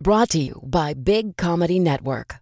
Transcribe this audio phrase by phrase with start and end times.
[0.00, 2.36] Brought to you by Big Comedy Network.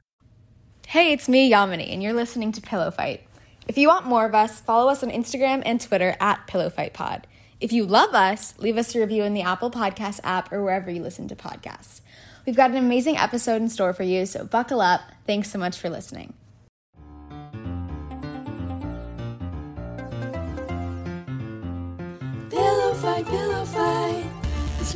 [0.87, 3.27] Hey, it's me, Yamini, and you're listening to Pillow Fight.
[3.67, 6.93] If you want more of us, follow us on Instagram and Twitter at Pillow Fight
[6.93, 7.27] Pod.
[7.59, 10.91] If you love us, leave us a review in the Apple Podcast app or wherever
[10.91, 12.03] you listen to podcasts.
[12.45, 15.01] We've got an amazing episode in store for you, so buckle up.
[15.27, 16.35] Thanks so much for listening.
[22.51, 24.26] Pillow fight, pillow fight.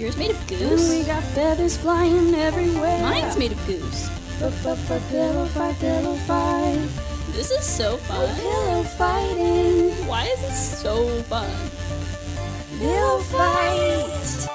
[0.00, 0.88] Is yours made of And goose?
[0.88, 3.02] we got feathers flying everywhere.
[3.02, 4.08] Mine's made of goose.
[4.38, 6.88] Pillow fight, pillow fight.
[7.32, 8.16] This is so fun.
[8.18, 9.90] Oh, pillow fighting.
[10.06, 11.50] Why is this so fun?
[12.78, 14.48] Pillow fight.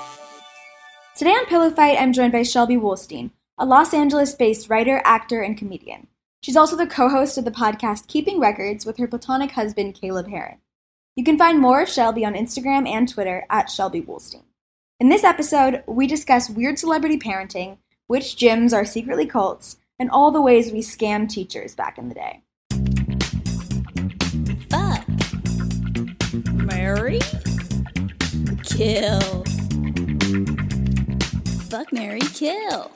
[1.16, 5.44] Today on Pillow Fight, I'm joined by Shelby Wolstein, a Los Angeles based writer, actor,
[5.44, 6.08] and comedian.
[6.42, 10.26] She's also the co host of the podcast Keeping Records with her platonic husband, Caleb
[10.26, 10.58] Hearon.
[11.16, 14.45] You can find more of Shelby on Instagram and Twitter at Shelby Wolstein.
[14.98, 20.32] In this episode, we discuss weird celebrity parenting, which gyms are secretly cults, and all
[20.32, 22.42] the ways we scam teachers back in the day.
[24.70, 25.06] Fuck.
[26.54, 27.20] Mary?
[28.64, 29.44] Kill.
[31.68, 32.90] Fuck Mary Kill.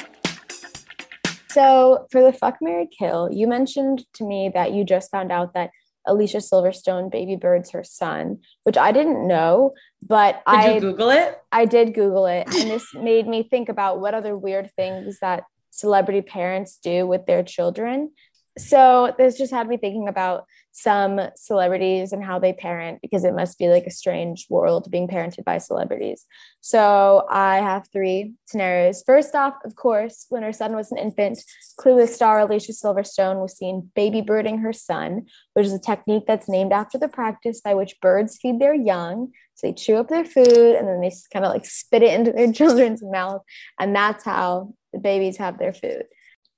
[1.50, 5.54] So for the fuck Mary Kill, you mentioned to me that you just found out
[5.54, 5.72] that
[6.06, 9.74] Alicia Silverstone baby bird's her son, which I didn't know,
[10.06, 11.40] but Did I Google it?
[11.52, 15.44] I did Google it, and this made me think about what other weird things that
[15.72, 18.12] celebrity parents do with their children.
[18.60, 23.34] So this just had me thinking about some celebrities and how they parent because it
[23.34, 26.26] must be like a strange world being parented by celebrities.
[26.62, 29.04] So I have three scenarios.
[29.06, 31.40] First off, of course, when her son was an infant,
[31.80, 36.50] Clueless star Alicia Silverstone was seen baby birding her son, which is a technique that's
[36.50, 39.32] named after the practice by which birds feed their young.
[39.56, 42.32] So they chew up their food and then they kind of like spit it into
[42.32, 43.42] their children's mouth.
[43.80, 46.04] And that's how the babies have their food.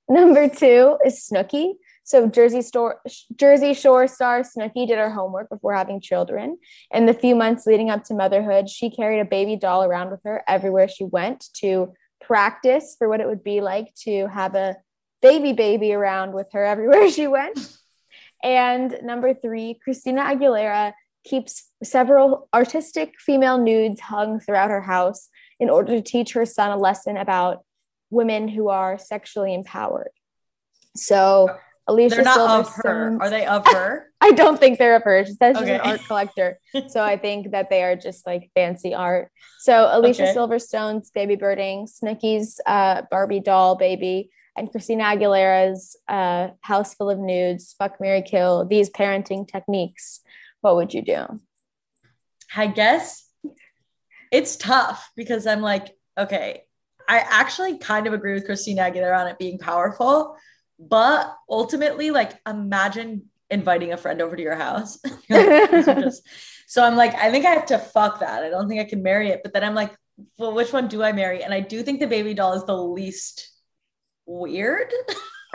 [0.08, 1.74] Number two is Snooki.
[2.04, 3.00] So Jersey Store,
[3.36, 6.58] Jersey Shore star Snooki did her homework before having children.
[6.90, 10.20] In the few months leading up to motherhood, she carried a baby doll around with
[10.24, 14.76] her everywhere she went to practice for what it would be like to have a
[15.20, 17.58] baby baby around with her everywhere she went.
[18.42, 20.92] And number three, Christina Aguilera
[21.24, 25.28] keeps several artistic female nudes hung throughout her house
[25.60, 27.64] in order to teach her son a lesson about
[28.10, 30.10] women who are sexually empowered.
[30.96, 31.56] So
[31.88, 32.82] Alicia They're not of her.
[32.82, 34.06] Silverstone- Are they of her?
[34.20, 35.24] I don't think they're of her.
[35.26, 36.58] She says she's an art collector.
[36.88, 39.30] So I think that they are just like fancy art.
[39.60, 40.34] So Alicia Okay.
[40.34, 47.18] Silverstone's baby birding, Snooki's uh, Barbie doll baby, and Christina Aguilera's uh, house full of
[47.18, 50.20] nudes, fuck Mary Kill, these parenting techniques.
[50.60, 51.40] What would you do?
[52.54, 53.28] I guess
[54.30, 56.62] it's tough because I'm like, okay,
[57.08, 60.36] I actually kind of agree with Christina Aguilera on it being powerful,
[60.88, 64.98] but ultimately, like, imagine inviting a friend over to your house.
[65.28, 66.26] Like, just-"
[66.66, 68.42] so I'm like, I think I have to fuck that.
[68.42, 69.40] I don't think I can marry it.
[69.42, 69.94] But then I'm like,
[70.38, 71.42] well, which one do I marry?
[71.42, 73.50] And I do think the baby doll is the least
[74.26, 74.92] weird.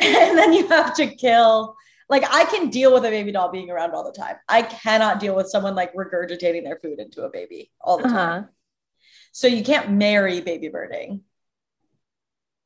[0.00, 1.76] and then you have to kill
[2.10, 4.36] like I can deal with a baby doll being around all the time.
[4.48, 8.42] I cannot deal with someone like regurgitating their food into a baby all the time.
[8.42, 8.48] Uh-huh.
[9.32, 11.22] So you can't marry baby birding.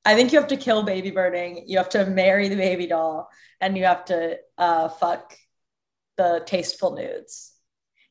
[0.05, 1.65] I think you have to kill baby birding.
[1.67, 3.29] You have to marry the baby doll,
[3.61, 5.37] and you have to uh, fuck
[6.17, 7.53] the tasteful nudes.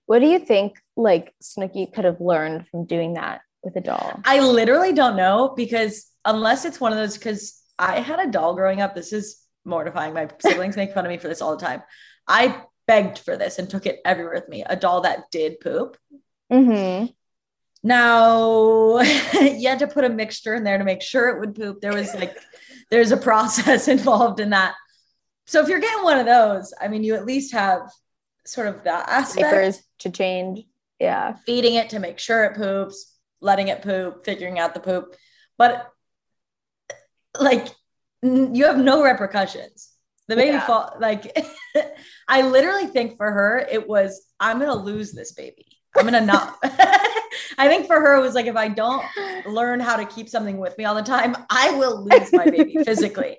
[0.05, 4.19] What do you think like Snooki could have learned from doing that with a doll?
[4.25, 8.55] I literally don't know because unless it's one of those, because I had a doll
[8.55, 8.95] growing up.
[8.95, 10.13] This is mortifying.
[10.13, 11.83] My siblings make fun of me for this all the time.
[12.27, 14.63] I begged for this and took it everywhere with me.
[14.65, 15.97] A doll that did poop.
[16.51, 17.07] Mm-hmm.
[17.83, 18.99] Now
[19.33, 21.81] you had to put a mixture in there to make sure it would poop.
[21.81, 22.35] There was like,
[22.89, 24.75] there's a process involved in that.
[25.45, 27.81] So if you're getting one of those, I mean, you at least have
[28.45, 29.81] sort of that aspect.
[29.99, 30.63] To change.
[30.99, 31.35] Yeah.
[31.45, 35.15] feeding it to make sure it poops, letting it poop, figuring out the poop.
[35.57, 35.89] But
[37.37, 37.67] like
[38.21, 39.89] you have no repercussions.
[40.29, 40.65] The baby Yeah.
[40.65, 41.37] fall like
[42.27, 45.65] I literally think for her it was I'm gonna lose this baby.
[45.97, 46.57] I'm gonna not
[47.57, 49.03] I think for her it was like if I don't
[49.45, 52.77] learn how to keep something with me all the time, I will lose my baby
[52.85, 53.37] physically.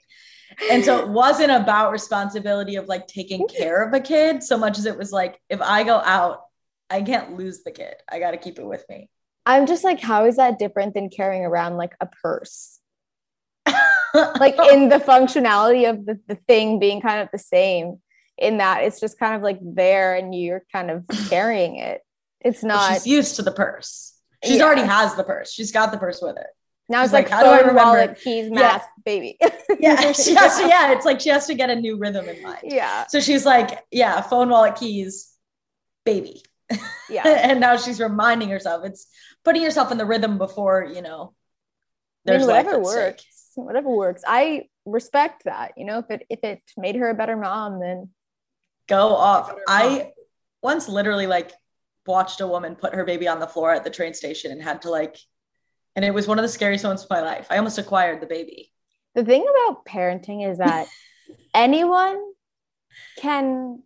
[0.71, 4.79] And so it wasn't about responsibility of like taking care of a kid so much
[4.79, 6.43] as it was like if I go out,
[6.91, 7.95] I can't lose the kid.
[8.11, 9.09] I got to keep it with me.
[9.47, 12.79] I'm just like, how is that different than carrying around like a purse?
[14.39, 18.01] like in the functionality of the, the thing being kind of the same
[18.39, 22.01] in that it's just kind of like there and you're kind of carrying it.
[22.45, 24.13] It's But not she's used to the purse.
[24.45, 24.65] She's Yeah.
[24.65, 25.51] already has the purse.
[25.53, 26.49] She's got the purse with her.
[26.89, 27.91] Now She's it's like, like, how do I phone, remember?
[27.91, 28.61] wallet, keys, Yeah.
[28.61, 29.39] mask, baby.
[29.81, 32.43] yeah, she has to, yeah, it's like she has to get a new rhythm in
[32.43, 32.59] mind.
[32.63, 33.07] yeah.
[33.09, 35.33] So she's like, yeah, phone, wallet, keys,
[36.05, 36.43] baby.
[37.09, 37.27] Yeah.
[37.49, 38.85] and now she's reminding herself.
[38.85, 39.07] It's
[39.45, 41.33] putting yourself in the rhythm before, you know,
[42.27, 43.25] I mean, there's whatever works.
[43.55, 44.23] Whatever works.
[44.27, 45.73] I respect that.
[45.79, 48.11] You know, if it if it made her a better mom, then
[48.89, 49.55] Go off.
[49.69, 50.13] I
[50.61, 51.51] once literally like
[52.07, 54.83] watched a woman put her baby on the floor at the train station and had
[54.83, 55.17] to like,
[55.97, 57.47] and it was one of the scariest moments of my life.
[57.51, 58.73] I almost acquired the baby.
[59.15, 60.87] the thing about parenting is that
[61.55, 62.21] anyone
[63.19, 63.83] can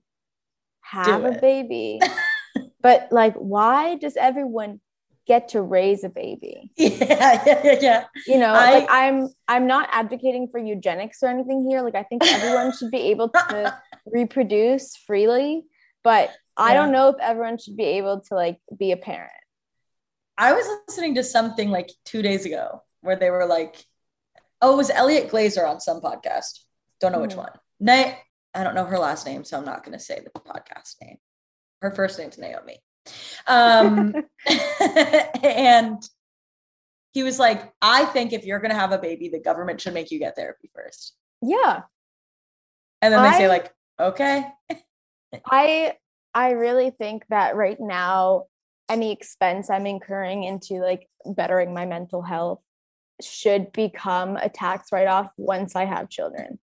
[0.80, 2.00] have a baby.
[2.80, 4.80] but like why does everyone
[5.26, 6.72] get to raise a baby?
[6.76, 8.04] Yeah, yeah, yeah.
[8.26, 11.82] You know, I- like I'm I'm not advocating for eugenics or anything here.
[11.82, 15.64] Like I think everyone should be able to reproduce freely,
[16.02, 19.30] but I don't know if everyone should be able to like be a parent.
[20.36, 23.84] I was listening to something like two days ago where they were like,
[24.60, 26.60] oh, it was Eliot Glazer on some podcast.
[27.00, 27.38] Don't know which Mhm.
[27.38, 27.52] one.
[27.80, 28.14] Na-
[28.54, 31.18] I don't know her last name, so I'm not going to say the podcast name.
[31.80, 32.82] Her first name's Naomi.
[33.46, 34.14] Um,
[35.42, 36.02] and
[37.12, 39.94] he was like, I think if you're going to have a baby, the government should
[39.94, 41.14] make you get therapy first.
[41.40, 41.82] Yeah.
[43.00, 44.44] And then they say, like, okay.
[45.46, 45.96] I
[46.38, 48.44] I really think that right now
[48.88, 52.60] any expense I'm incurring into like bettering my mental health
[53.20, 56.60] should become a tax write-off once I have children.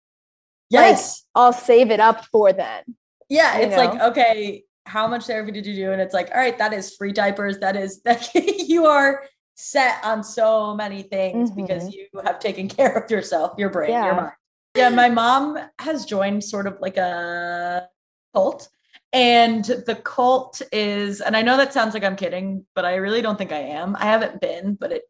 [0.70, 1.24] Yes.
[1.34, 2.84] I'll save it up for then.
[3.30, 5.92] Yeah, it's like, okay, how much therapy did you do?
[5.92, 7.58] And it's like, all right, that is free diapers.
[7.58, 9.24] That is that you are
[9.56, 12.16] set on so many things because mm-hmm.
[12.16, 14.06] you have taken care of yourself, your brain, Yeah.
[14.06, 14.34] your mind.
[14.76, 17.88] Yeah, my mom has joined sort of like a
[18.36, 18.70] cult.
[19.14, 23.22] And the cult is, and I know that sounds like I'm kidding, but I really
[23.22, 23.96] don't think I am.
[23.96, 25.04] I haven't been, but it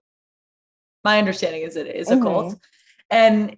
[1.03, 2.55] my understanding is it is a cult.
[3.09, 3.57] And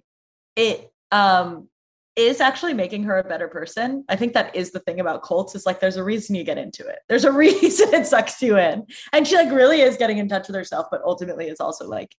[0.56, 1.68] it um
[2.16, 4.04] is actually making her a better person.
[4.08, 6.58] I think that is the thing about cults is like there's a reason you get
[6.58, 7.00] into it.
[7.08, 8.86] There's a reason it sucks you in.
[9.12, 12.14] And she like really is getting in touch with herself, but ultimately is also like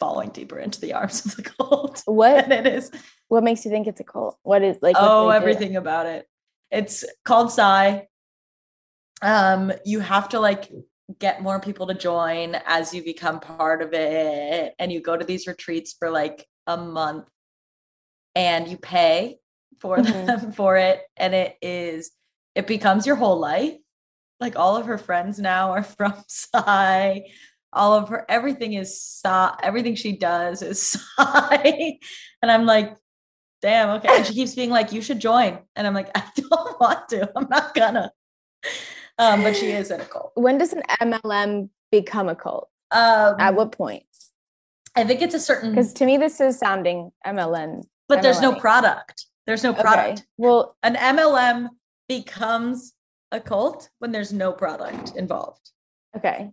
[0.00, 2.02] falling deeper into the arms of the cult.
[2.06, 2.90] What And it is
[3.28, 4.38] what makes you think it's a cult?
[4.42, 5.36] What is like oh they do?
[5.36, 6.26] everything about it.
[6.74, 8.00] It's called Psy.
[9.22, 10.70] Um, you have to like
[11.20, 15.24] get more people to join as you become part of it, and you go to
[15.24, 17.26] these retreats for like a month,
[18.34, 19.38] and you pay
[19.80, 20.26] for Mhm.
[20.26, 22.10] them for it, and it is
[22.54, 23.76] it becomes your whole life.
[24.40, 27.20] Like all of her friends now are from Psy.
[27.72, 29.54] All of her everything is Psy.
[29.62, 30.80] Everything she does is
[31.16, 31.92] Psy,
[32.42, 32.96] and I'm like,
[33.64, 34.08] damn, okay.
[34.10, 35.58] And she keeps being like, you should join.
[35.74, 37.32] And I'm like, I don't want to.
[37.34, 38.12] I'm not gonna.
[39.18, 40.32] Um, but she is in a cult.
[40.34, 42.68] When does an MLM become a cult?
[42.90, 44.04] Um, At what point?
[44.94, 47.84] I think it's a certain, Because to me this is sounding MLM.
[48.08, 49.26] but there's no product.
[49.46, 50.18] There's no product.
[50.18, 50.22] Okay.
[50.36, 51.68] Well, An MLM
[52.08, 52.92] becomes
[53.32, 55.70] a cult when there's no product involved.
[56.16, 56.50] Okay.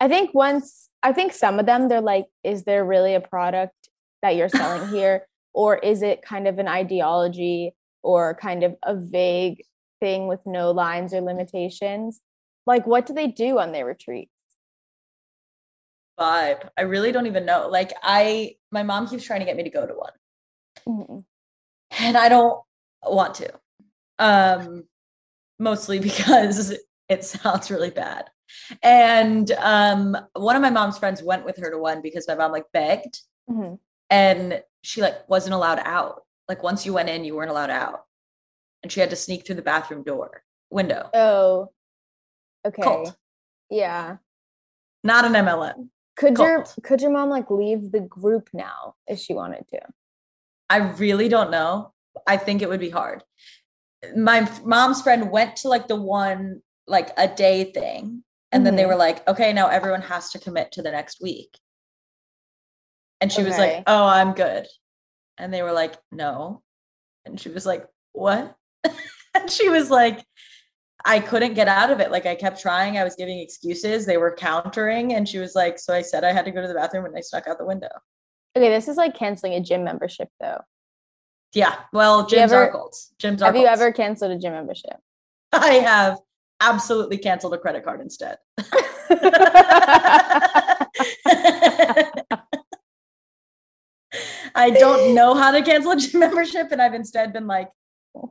[0.00, 3.74] I think once, I think some of them, they're like, is there really a product
[4.22, 5.26] that you're selling here?
[5.52, 9.62] Or is it kind of an ideology or kind of a vague
[10.00, 12.20] thing with no lines or limitations?
[12.66, 14.30] Like, what do they do on their retreat?
[16.18, 16.68] Vibe.
[16.76, 17.68] I really don't even know.
[17.68, 20.12] Like I, my mom keeps trying to get me to go to one.
[20.86, 21.24] Mhm.
[21.98, 22.60] and I don't
[23.04, 23.52] want to.
[24.18, 24.84] Um,
[25.58, 26.74] mostly because
[27.08, 28.30] it sounds really bad.
[28.82, 32.52] And um, one of my mom's friends went with her to one because my mom
[32.52, 33.78] like begged, Mhm.
[34.10, 36.22] And she like wasn't allowed out.
[36.48, 38.04] Like once you went in, you weren't allowed out,
[38.82, 41.10] and she had to sneak through the bathroom door window.
[41.14, 41.70] Oh,
[42.66, 42.82] okay.
[42.82, 43.16] Cult,
[43.70, 44.16] Yeah.
[45.04, 45.88] not an MLM.
[46.16, 49.80] Could your could your mom like leave the group now if she wanted to?
[50.68, 51.92] I really don't know.
[52.26, 53.22] I think it would be hard.
[54.16, 58.82] My mom's friend went to like the one like a day thing and then they
[58.84, 58.88] Mhm.
[58.88, 61.58] were like, "Okay, now everyone has to commit to the next week."
[63.20, 64.66] And she was like, "Oh, I'm good."
[65.38, 66.62] And they were like, "No."
[67.24, 68.54] And she was like, "What?"
[69.34, 70.24] and she was like,
[71.04, 72.10] I couldn't get out of it.
[72.10, 72.98] Like I kept trying.
[72.98, 74.04] I was giving excuses.
[74.04, 75.14] They were countering.
[75.14, 77.16] And she was like, so I said I had to go to the bathroom and
[77.16, 77.88] I snuck out the window.
[78.56, 80.60] Okay, this is like canceling a gym membership though.
[81.54, 81.76] Yeah.
[81.92, 83.14] Well, gyms are ever- cults.
[83.18, 84.96] Gyms are Have you ever canceled a gym membership?
[85.52, 86.18] I have
[86.60, 88.38] absolutely canceled a credit card instead.
[94.54, 97.70] I don't know how to cancel a gym membership, and I've instead been like,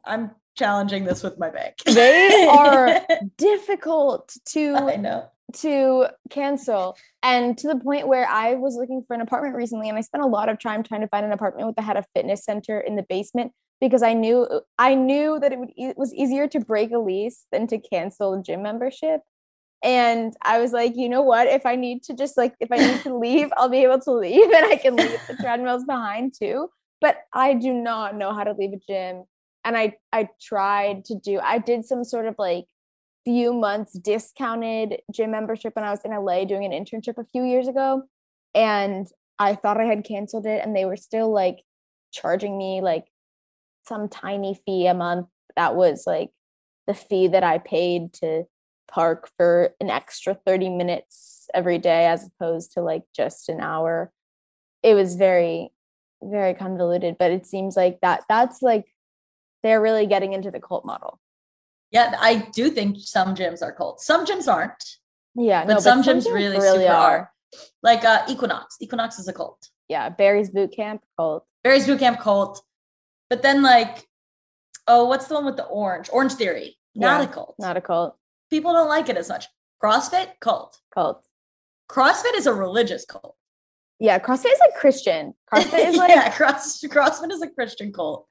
[0.06, 1.76] I'm challenging this with my bank.
[1.86, 3.00] They are
[3.38, 5.30] difficult I to know.
[5.54, 9.98] to cancel and to the point where I was looking for an apartment recently and
[9.98, 12.06] I spent a lot of time trying to find an apartment with that had a
[12.16, 14.48] fitness center in the basement because I knew
[14.78, 18.34] I knew that it would it was easier to break a lease than to cancel
[18.34, 19.22] a gym membership.
[19.88, 21.48] And I was like, you know what?
[21.48, 24.12] If I need to just like if I need to leave, I'll be able to
[24.12, 26.70] leave and I can leave the treadmills behind too.
[27.00, 29.24] But I do not know how to leave a gym.
[29.64, 32.66] And I I tried to do I did some sort of like
[33.24, 37.46] few months discounted gym membership when I was in LA doing an internship a few
[37.46, 38.04] years ago.
[38.54, 39.08] And
[39.40, 41.64] I thought I had canceled it and they were still like
[42.12, 43.06] charging me like
[43.88, 46.32] some tiny fee a month that was like
[46.88, 48.44] the fee that I paid to
[48.88, 54.12] park for an extra 30 minutes every day as opposed to like just an hour.
[54.84, 55.72] It was very,
[56.22, 58.86] very convoluted, but it seems like that that's like
[59.64, 61.20] they're really getting into the cult model.
[61.92, 64.06] Yeah, I do think some gyms are cults.
[64.06, 64.84] Some gyms aren't.
[65.36, 67.32] Yeah, but no, some gyms really, super are.
[67.82, 68.78] Like uh, Equinox.
[68.82, 69.70] Equinox is a cult.
[69.88, 71.46] Yeah, Barry's Boot Camp cult.
[71.64, 72.62] Barry's Boot Camp cult.
[73.30, 74.06] But then like,
[74.88, 76.10] oh, what's the one with the orange?
[76.12, 76.78] Orange Theory.
[76.96, 77.56] Not Yeah, a cult.
[77.60, 78.17] Not a cult.
[78.50, 79.48] People don't like it as much.
[79.84, 80.80] CrossFit cult.
[80.94, 81.26] Cult.
[81.90, 83.36] CrossFit is a religious cult.
[84.00, 85.34] Yeah, CrossFit is like Christian.
[85.52, 88.28] CrossFit is like yeah, cross, CrossFit is a Christian cult.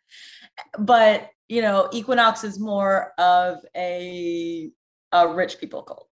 [0.78, 4.70] But you know, Equinox is more of a
[5.12, 6.08] a rich people cult.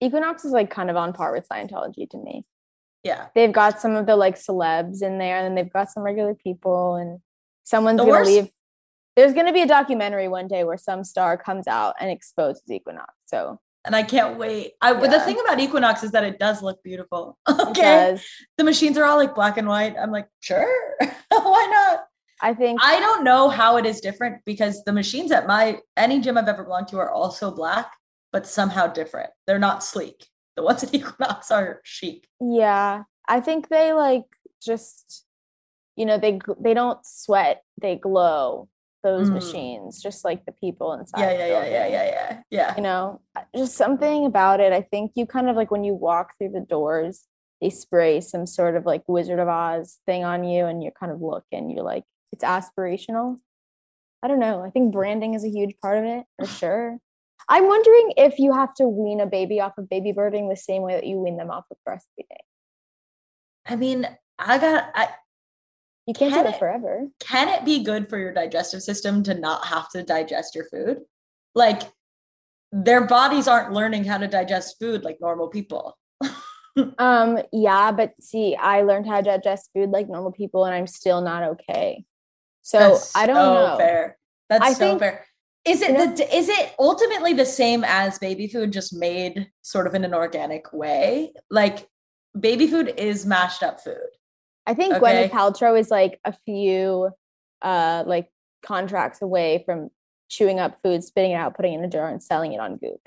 [0.00, 2.44] Equinox is like kind of on par with Scientology to me.
[3.02, 3.26] Yeah.
[3.34, 6.34] They've got some of the like celebs in there, and then they've got some regular
[6.34, 7.20] people, and
[7.64, 8.50] someone's The gonna worst- leave.
[9.16, 13.12] There's gonna be a documentary one day where some star comes out and exposes Equinox.
[13.26, 14.72] So And I can't wait.
[14.80, 17.38] I but the thing about Equinox is that it does look beautiful.
[17.48, 18.18] Okay.
[18.58, 19.94] The machines are all like black and white.
[20.00, 20.94] I'm like, sure.
[21.28, 22.06] Why not?
[22.42, 26.20] I think I don't know how it is different because the machines at my any
[26.20, 27.92] gym I've ever belonged to are also black,
[28.32, 29.30] but somehow different.
[29.46, 30.26] They're not sleek.
[30.56, 32.26] The ones at Equinox are chic.
[32.40, 34.24] yeah, I think they like
[34.62, 35.24] just
[35.96, 38.68] you know they they don't sweat, they glow.
[39.02, 39.34] Those Mm.
[39.34, 41.20] machines, just like the people inside.
[41.20, 42.42] Yeah, yeah, yeah, yeah, yeah, yeah.
[42.50, 42.76] Yeah.
[42.76, 43.20] you know
[43.56, 46.60] just something about it i think you kind of like when you walk through the
[46.60, 47.26] doors
[47.60, 51.12] they spray some sort of like wizard of oz thing on you and you kind
[51.12, 53.38] of look and you're like it's aspirational
[54.22, 56.98] i don't know i think branding is a huge part of it for sure
[57.48, 60.82] i'm wondering if you have to wean a baby off of baby birding the same
[60.82, 62.44] way that you wean them off of breastfeeding
[63.66, 65.10] I mean, I got I
[66.10, 69.22] you can't Can do that it- forever can it be good for your digestive system
[69.24, 70.98] to not have to digest your food?
[71.54, 71.82] Like
[72.72, 75.96] their bodies aren't learning how to digest food like normal people.
[76.98, 80.86] um yeah but see i learned how to digest food like normal people and i'm
[80.86, 82.04] still not okay
[82.62, 84.16] so That's i don't so know Fair.
[84.48, 85.26] That's I so think- fair.
[85.66, 89.50] Is it you know- the is it ultimately the same as baby food, just made
[89.62, 91.32] sort of in an organic way?
[91.50, 91.86] Like
[92.38, 94.10] baby food is mashed up food.
[94.66, 95.00] I think Okay.
[95.00, 97.10] Gwyneth Paltrow is like a few
[97.62, 98.30] uh like
[98.64, 99.90] contracts away from
[100.28, 102.76] chewing up food, spitting it out, putting it in a jar, and selling it on
[102.76, 103.00] Goop.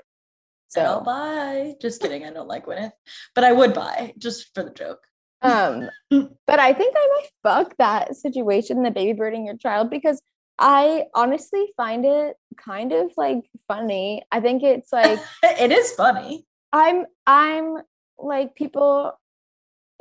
[0.68, 1.74] So I'll buy.
[1.80, 2.24] Just kidding.
[2.24, 2.92] I don't like Gwyneth,
[3.34, 5.00] but I would buy just for the joke.
[5.42, 5.88] um
[6.46, 10.20] but I think I might fuck that situation, the baby birding your child, because
[10.58, 14.22] I honestly find it kind of like funny.
[14.30, 16.46] I think it's like it is funny.
[16.72, 17.76] I'm I'm
[18.18, 19.12] like people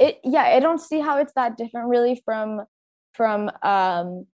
[0.03, 2.61] it yeah, I don't see how it's that different really from
[3.13, 4.25] from um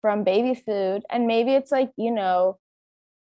[0.00, 1.02] from baby food.
[1.10, 2.58] And maybe it's like, you know,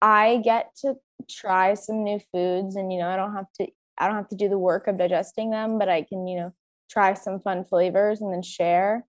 [0.01, 0.95] I get to
[1.29, 3.67] try some new foods and you know, I don't have to
[3.97, 6.53] I don't have to do the work of digesting them, but I can, you know,
[6.89, 9.05] try some fun flavors and then share.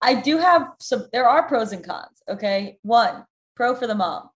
[0.00, 2.22] I do have some, there are pros and cons.
[2.28, 2.78] Okay.
[2.82, 3.24] One,
[3.56, 4.30] pro for the mom.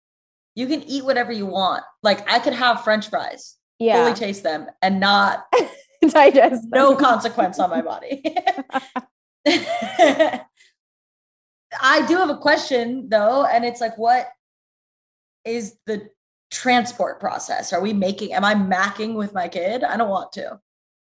[0.57, 1.85] You can eat whatever you want.
[2.03, 4.03] Like I could have French fries, Yeah.
[4.05, 5.45] fully taste them, and not
[6.09, 8.23] digest no consequence on my body.
[11.81, 14.29] I do have a question though, and it's like, what
[15.45, 16.09] is the
[16.51, 17.73] transport process?
[17.73, 19.83] Are we making, am I macking with my kid?
[19.83, 20.61] I don't want to.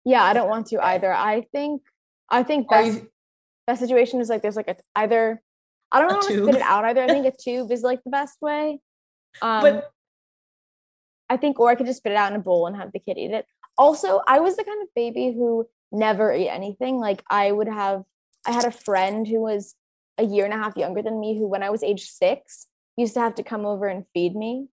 [0.05, 1.11] Yeah, I don't want to either.
[1.11, 1.81] I think
[2.29, 3.09] I think best you,
[3.67, 5.41] that situation is like there's like a either
[5.91, 7.03] I don't want to spit it out either.
[7.03, 8.79] I think a tube is like the best way.
[9.41, 9.91] Um, but
[11.29, 12.99] I think, or I could just spit it out in a bowl and have the
[12.99, 13.45] kid eat it.
[13.77, 16.99] Also, I was the kind of baby who never ate anything.
[16.99, 18.03] Like I would have,
[18.45, 19.75] I had a friend who was
[20.17, 23.15] a year and a half younger than me, who when I was age six used
[23.15, 24.67] to have to come over and feed me,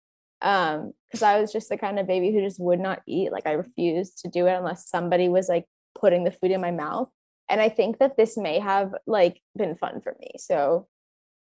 [0.43, 3.31] um, because I was just the kind of baby who just would not eat.
[3.31, 5.67] Like I refused to do it unless somebody was like
[5.99, 7.09] putting the food in my mouth.
[7.49, 10.33] And I think that this may have like been fun for me.
[10.38, 10.87] So,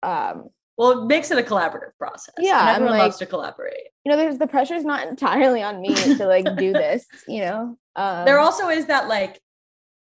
[0.04, 2.36] um, Well, it makes it a collaborative process.
[2.38, 3.88] Yeah, and everyone like- loves to collaborate.
[4.05, 7.77] You know, there's the pressure's not entirely on me to like do this, you know.
[7.96, 9.41] Um, there also is that like,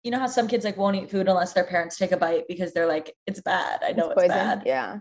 [0.03, 2.45] you know how some kids like won't eat food unless their parents take a bite
[2.49, 3.81] because they're like, it's bad.
[3.85, 4.29] I know it's, poison.
[4.31, 4.63] bad.
[4.67, 5.01] Yeah.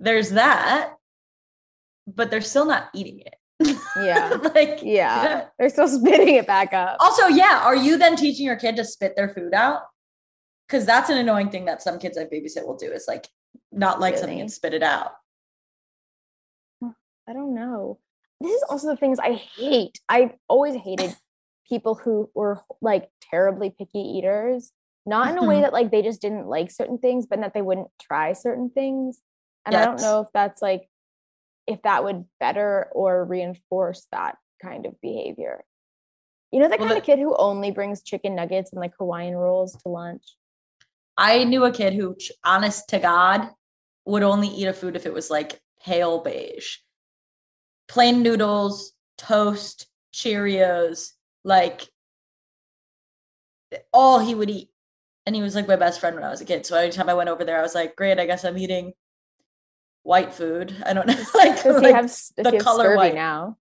[0.00, 0.94] There's that,
[2.06, 3.76] but they're still not eating it.
[3.96, 4.28] Yeah.
[4.54, 5.46] like Yeah.
[5.58, 6.96] They're still spitting it back up.
[7.00, 9.82] Also, yeah, are you then teaching your kid to spit their food out?
[10.66, 13.26] Because that's an annoying thing that some kids I babysit will do is like
[13.72, 14.40] not like something Really?
[14.42, 15.12] and spit it out.
[17.26, 17.98] I don't know.
[18.40, 20.00] This is also the things I hate.
[20.08, 21.14] I always hated
[21.68, 24.72] people who were like terribly picky eaters,
[25.04, 25.62] not in a way Mhm.
[25.62, 29.20] that like they just didn't like certain things, but that they wouldn't try certain things.
[29.66, 30.88] And I don't know if that's like
[31.66, 35.64] if that would better or reinforce that kind of behavior.
[36.50, 38.94] You know, the Well, kind the- of kid who only brings chicken nuggets and like
[38.96, 40.38] Hawaiian rolls to lunch.
[41.18, 43.50] I knew a kid who, honest to God,
[44.08, 46.78] would only eat a food if it was like pale beige.
[47.88, 51.12] Plain noodles, toast, Cheerios,
[51.44, 51.88] like
[53.92, 54.70] all he would eat.
[55.26, 56.64] And he was like my best friend when I was a kid.
[56.64, 58.94] So anytime I went over there, I was like, great, I guess I'm eating
[60.04, 60.74] white food.
[60.86, 61.12] I don't know.
[61.34, 63.14] like, Does he like, have does the he have color white.
[63.14, 63.58] now?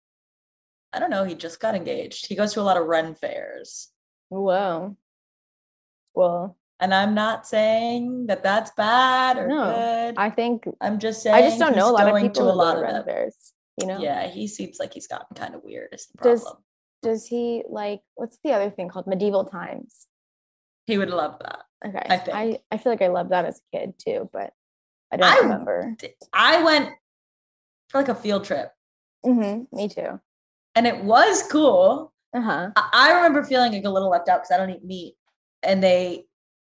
[0.91, 1.23] I don't know.
[1.23, 2.27] He just got engaged.
[2.27, 3.87] He goes to a lot of Ren fairs.
[4.27, 4.97] Whoa.
[6.13, 10.15] Well, And I'm not saying that that's bad or No, good.
[10.17, 12.53] I think I'm just saying I just don't know a lot of people to a
[12.53, 13.05] lot of them.
[13.05, 13.53] fairs.
[13.79, 13.99] You know?
[13.99, 15.93] Yeah, he seems like he's gotten kind of weird.
[15.93, 16.63] Is the Does- problem?
[17.01, 20.07] Does he like what's the other thing called medieval times?
[20.85, 21.59] He would love that.
[21.85, 22.05] Okay.
[22.09, 22.35] I think.
[22.37, 24.51] I, I feel like I loved that as a kid too, but
[25.09, 25.95] I don't I- remember.
[26.33, 26.89] I went
[27.87, 28.71] for like a field trip,
[29.23, 30.19] hmm me too.
[30.75, 32.11] and it was cool.
[32.35, 32.71] Uh-huh.
[32.75, 35.15] I, I remember feeling like a little left out because I don't eat meat,
[35.61, 36.25] and they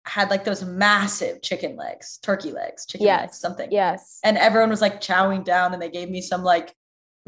[0.05, 3.71] had like those massive chicken legs, turkey legs, chicken legs, something.
[3.71, 4.19] Yes.
[4.25, 6.75] And everyone was like chowing down, and they gave me some like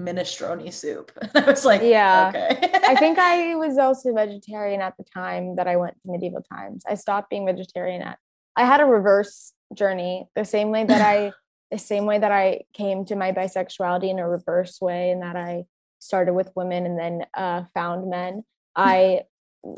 [0.00, 1.12] minestrone soup.
[1.34, 2.28] I was like, Yeah.
[2.34, 2.70] okay.
[2.86, 6.82] I think I was also vegetarian at the time that I went to medieval times.
[6.88, 8.18] I stopped being vegetarian at
[8.56, 11.32] I had a reverse journey, the same way that I
[11.70, 15.34] the same way that I came to my bisexuality in a reverse way and that
[15.36, 15.64] I
[15.98, 18.44] started with women and then uh, found men.
[18.76, 19.22] I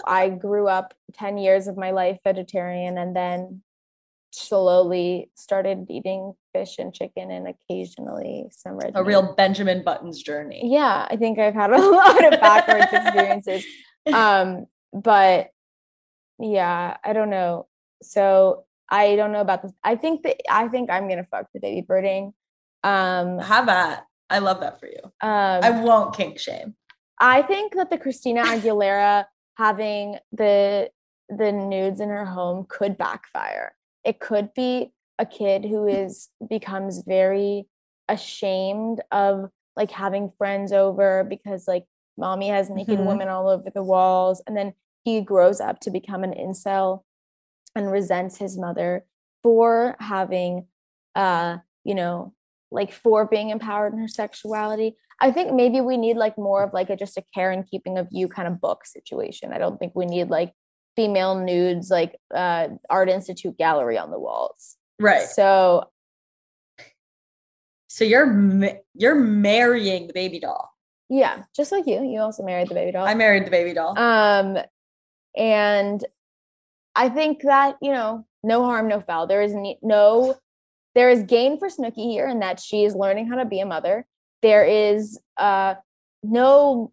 [0.05, 3.63] I grew up 10 years of my life vegetarian and then
[4.33, 9.07] slowly started eating fish and chicken and occasionally some red a meat.
[9.09, 10.61] real Benjamin Buttons journey.
[10.65, 13.65] yeah i think i've had a lot of backwards experiences
[14.13, 15.49] um but
[16.39, 17.67] yeah i don't know
[18.03, 21.61] so i don't know about this i think that i think i'm gonna fuck the
[21.61, 22.35] baby birding
[22.85, 24.05] um Have that.
[24.29, 25.01] I love that for you.
[25.23, 26.75] um I won't kink shame.
[27.19, 29.25] I think that the Christina Aguilera
[29.57, 30.91] having the
[31.29, 33.75] the nudes in her home could backfire.
[34.05, 37.67] It could be a kid who is becomes very
[38.09, 41.85] ashamed of like having friends over because like
[42.17, 43.07] mommy has naked Mhm.
[43.07, 47.03] women all over the walls and then he grows up to become an incel
[47.75, 49.05] and resents his mother
[49.43, 50.67] for having
[51.15, 52.33] uh you know
[52.71, 56.75] like for being empowered in her sexuality I think maybe we need like more of
[56.75, 59.51] like a just a care and keeping of you kind of book situation.
[59.51, 60.53] I don't think we need like
[60.95, 64.77] female nudes like uh art institute gallery on the walls.
[65.01, 65.23] Right.
[65.23, 65.89] So
[67.89, 70.71] So you're ma- you're marrying the baby doll.
[71.09, 73.07] yeah, just like you, you also married the baby doll.
[73.07, 73.99] I married the baby doll.
[73.99, 74.59] um
[75.35, 76.05] and
[76.95, 79.27] I think that, you know, no harm, no foul.
[79.27, 80.37] There is ne- no
[80.97, 83.67] there is gain for Snooki here in that she is learning how to be a
[83.67, 84.05] mother.
[84.43, 85.75] There is uh
[86.25, 86.93] no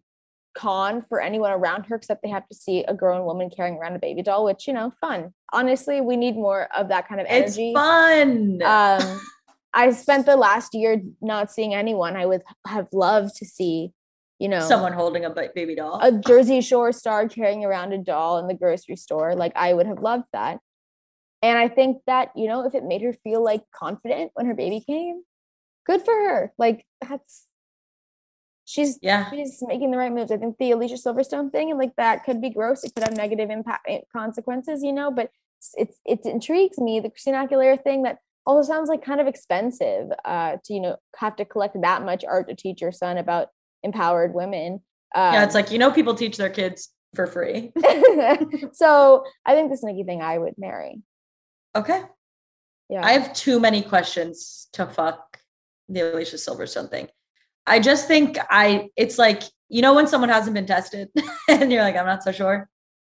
[0.54, 3.96] con for anyone around her except they have to see a grown woman carrying around
[3.96, 5.32] a baby doll, which, you know, fun.
[5.52, 7.70] Honestly, we need more of that kind of energy.
[7.70, 8.62] it's fun.
[8.62, 9.20] Um
[9.76, 12.14] I spent the last year not seeing anyone.
[12.16, 13.92] I would have loved to see,
[14.38, 15.98] you know, Someone holding a baby doll.
[16.00, 19.34] a Jersey Shore star carrying around a doll in the grocery store.
[19.34, 20.60] Like I would have loved that.
[21.44, 24.54] And I think that, you know, if it made her feel like confident when her
[24.54, 25.22] baby came,
[25.84, 26.54] good for her.
[26.56, 27.46] Like that's
[28.64, 29.28] she's yeah.
[29.30, 30.32] she's making the right moves.
[30.32, 32.82] I think the Alicia Silverstone thing and like that could be gross.
[32.82, 35.28] It could have negative impact eh, consequences, you know, but
[35.74, 36.98] it's it intrigues me.
[36.98, 40.96] The Christina Aguilera thing that also sounds like kind of expensive uh to, you know,
[41.16, 43.48] have to collect that much art to teach your son about
[43.82, 44.80] empowered women.
[45.14, 47.70] Um, yeah, it's like you know people teach their kids for free.
[48.72, 51.02] so I think this Nikki thing I would marry.
[51.76, 52.02] Okay.
[52.88, 53.04] Yeah.
[53.04, 55.38] I have too many questions to fuck
[55.88, 57.08] the Alicia Silverstone thing.
[57.66, 61.08] I just think I it's like you know when someone hasn't been tested
[61.48, 62.68] and you're like I'm not so sure.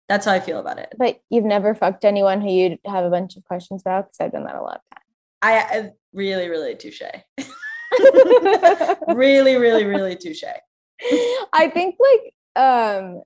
[0.09, 0.95] That's how I feel about it.
[0.99, 4.33] but you've never fucked anyone who you'd have a bunch of questions about because I've
[4.33, 5.05] done that a lot of times.
[5.41, 7.01] I, I really, really touche.
[9.09, 10.45] really, really, really touche.
[11.53, 13.23] I think like um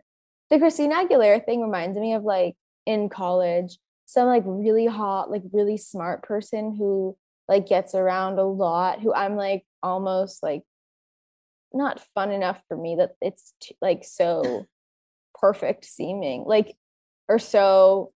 [0.51, 5.42] the Christina Aguilera thing reminds me of like in college, some like really hot, like
[5.53, 7.14] really smart person who
[7.47, 10.62] like gets around a lot, who I'm like almost like
[11.75, 14.64] not fun enough for me that it's t- like so
[15.35, 16.75] perfect seeming, like
[17.29, 18.12] or so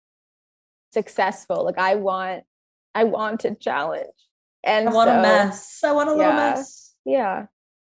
[0.94, 1.62] successful.
[1.62, 2.44] Like I want
[2.94, 4.09] I want a challenge.
[4.64, 5.81] And I want so, a mess.
[5.85, 6.55] I want a little yeah.
[6.55, 6.94] mess.
[7.05, 7.46] Yeah.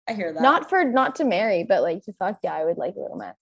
[0.08, 0.40] I hear that.
[0.40, 3.16] Not for not to marry, but like to fuck, yeah, I would like a little
[3.16, 3.34] mess.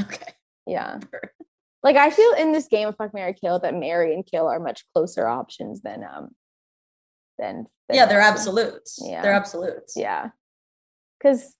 [0.00, 0.32] okay.
[0.66, 1.00] Yeah.
[1.84, 4.58] Like I feel in this game of fuck Mary Kill that Mary and Kill are
[4.58, 6.30] much closer options than um
[7.38, 8.32] than, than Yeah, they're fuck.
[8.32, 8.98] absolutes.
[9.00, 9.22] Yeah.
[9.22, 9.92] They're absolutes.
[9.94, 10.30] Yeah.
[11.22, 11.54] Cause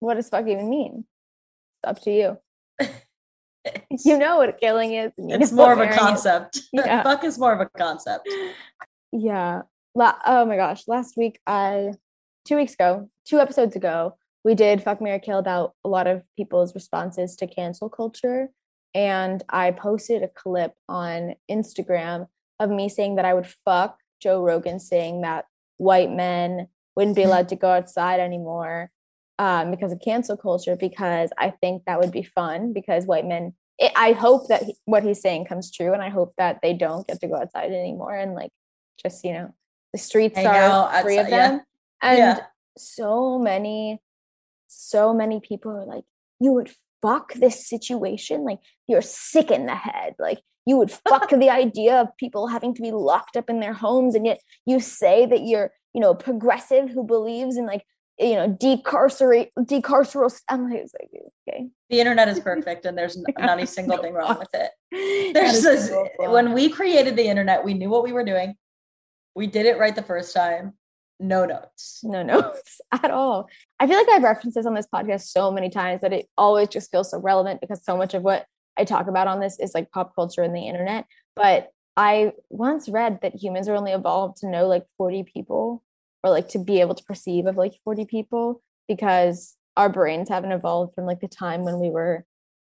[0.00, 1.04] what does fuck even mean?
[1.82, 2.38] It's up to you.
[4.04, 5.10] You know what killing is.
[5.16, 5.96] it's more of a is.
[5.96, 6.60] concept.
[6.74, 7.02] Yeah.
[7.02, 8.28] Fuck is more of a concept.
[9.10, 9.62] Yeah.
[9.94, 10.82] La- oh my gosh.
[10.86, 11.92] Last week, I,
[12.46, 16.24] two weeks ago, two episodes ago, we did Fuck Mary Kill about a lot of
[16.36, 18.50] people's responses to cancel culture.
[18.94, 22.28] And I posted a clip on Instagram
[22.60, 25.46] of me saying that I would fuck Joe Rogan saying that
[25.78, 28.90] white men wouldn't be allowed to go outside anymore
[29.38, 33.54] um, because of cancel culture, because I think that would be fun because white men.
[33.78, 36.72] It, I hope that he, what he's saying comes true, and I hope that they
[36.74, 38.52] don't get to go outside anymore and like
[39.02, 39.52] just you know
[39.92, 41.48] the streets Hang are free of outside, yeah.
[41.48, 41.60] them
[42.02, 42.40] and Yeah.
[42.78, 44.00] so many
[44.68, 46.04] so many people are like
[46.40, 46.70] you would
[47.04, 52.00] fuck this situation like you're sick in the head like you would fuck the idea
[52.00, 55.42] of people having to be locked up in their homes and yet you say that
[55.42, 57.84] you're you know progressive who believes in like
[58.18, 61.10] you know decarcerate decarceral i'm like, like
[61.48, 65.34] okay The internet is perfect and there's not a single thing wrong with it.
[65.34, 68.54] There's this, when we created the internet, we knew what we were doing.
[69.34, 70.74] We did it right the first time.
[71.24, 72.00] No notes.
[72.02, 73.48] no notes at all.
[73.80, 76.68] I feel like I've referenced this on this podcast so many times that it always
[76.68, 78.44] just feels so relevant because so much of what
[78.76, 81.06] I talk about on this is like pop culture and the internet.
[81.34, 85.82] But I once read that humans are only evolved to know like 40 people
[86.22, 90.52] or like to be able to perceive of like 40 people because our brains haven't
[90.52, 92.26] evolved from like the time when we were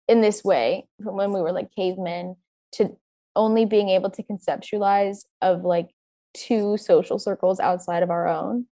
[0.09, 2.37] in this way, from when we were like cavemen
[2.73, 2.97] to
[3.35, 5.91] only being able to conceptualize of like
[6.37, 8.67] two social circles outside of our own.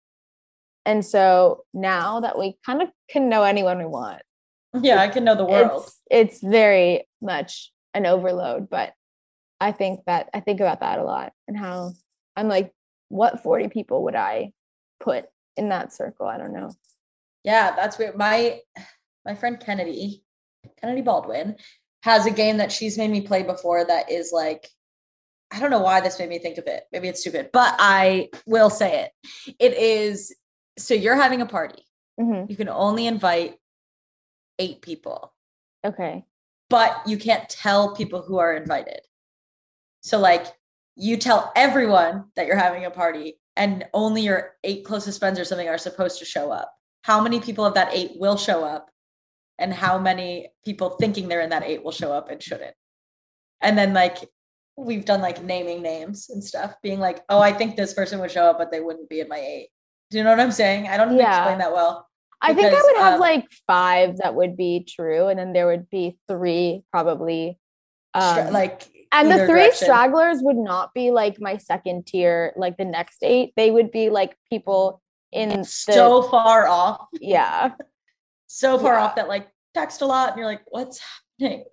[0.85, 4.22] And so now that we kind of can know anyone we want,
[4.81, 5.85] Yeah, I can know the world.
[5.85, 8.68] it's it's very much an overload.
[8.68, 8.92] But
[9.61, 11.92] I think that I think about that a lot and how
[12.37, 12.72] I'm like,
[13.09, 14.53] what 40 people would I
[14.98, 16.27] put in that circle?
[16.27, 16.70] I don't know.
[17.44, 18.16] Yeah, that's weird.
[18.16, 18.59] My
[19.25, 20.25] my friend Kennedy,
[20.81, 21.57] Kennedy Baldwin,
[22.03, 24.68] has a game that she's made me play before that is like,
[25.53, 26.85] I don't know why this made me think of it.
[26.93, 29.55] Maybe it's stupid, but I will say it.
[29.59, 30.35] It is
[30.79, 31.87] so you're having a party.
[32.19, 32.49] Mhm.
[32.49, 33.59] You can only invite
[34.59, 35.35] eight people,
[35.85, 36.25] Okay.
[36.71, 39.01] but you can't tell people who are invited.
[40.03, 40.47] So like
[40.97, 45.45] you tell everyone that you're having a party and only your eight closest friends or
[45.45, 46.75] something are supposed to show up.
[47.03, 48.91] How many people of that eight will show up
[49.59, 52.75] and how many people thinking they're in that eight will show up and shouldn't.
[53.61, 54.29] And then like
[54.76, 58.30] we've done like naming names and stuff, being like, oh, I think this person would
[58.30, 59.68] show up, but they wouldn't be in my eight.
[60.11, 60.88] Do you know what I'm saying?
[60.88, 61.38] I don't know if I Yeah.
[61.42, 62.08] explain that well.
[62.40, 65.52] I think I Because, would have um, like five that would be true, and then
[65.52, 67.58] there would be three probably.
[68.16, 69.87] Stra- um, like and the three direction.
[69.87, 73.52] stragglers would not be like my second tier, like the next eight.
[73.56, 75.00] They would be like people
[75.32, 77.70] in the so far off, yeah.
[78.48, 79.04] so far Yeah.
[79.04, 81.00] off that like text a lot and you're like, what's
[81.40, 81.64] happening?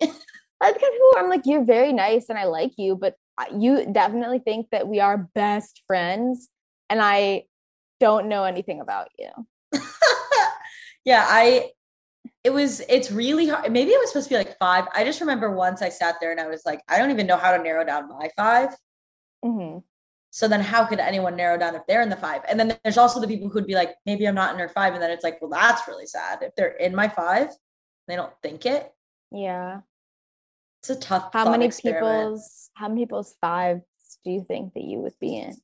[0.60, 3.14] I think people I'm like, you're very nice and I like you, but
[3.56, 6.48] you definitely think that we are best friends,
[6.88, 7.44] and I
[7.98, 9.30] don't know anything about you.
[11.04, 11.70] yeah, I
[12.44, 13.70] it was it's really hard.
[13.70, 14.86] Maybe it was supposed to be like five.
[14.94, 17.36] I just remember once I sat there and I was like, I don't even know
[17.36, 18.70] how to narrow down my five.
[19.42, 19.78] hmm
[20.30, 22.42] So then how could anyone narrow down if they're in the five?
[22.48, 24.94] And then there's also the people who'd be like, maybe I'm not in her five.
[24.94, 26.42] And then it's like, well, that's really sad.
[26.42, 27.48] If they're in my five,
[28.08, 28.90] they don't think it.
[29.32, 29.80] Yeah.
[30.80, 32.02] It's a tough How many experiment.
[32.28, 33.82] people's how many people's fives
[34.24, 35.54] do you think that you would be in?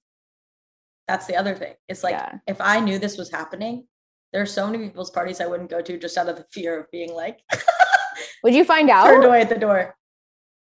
[1.09, 1.75] That's the other thing.
[1.89, 2.39] It's like Yeah.
[2.47, 3.87] if I knew this was happening,
[4.33, 6.79] there are so many people's parties I wouldn't go to just out of the fear
[6.79, 7.41] of being like
[8.43, 9.07] Would you find out?
[9.07, 9.97] turned away at the door.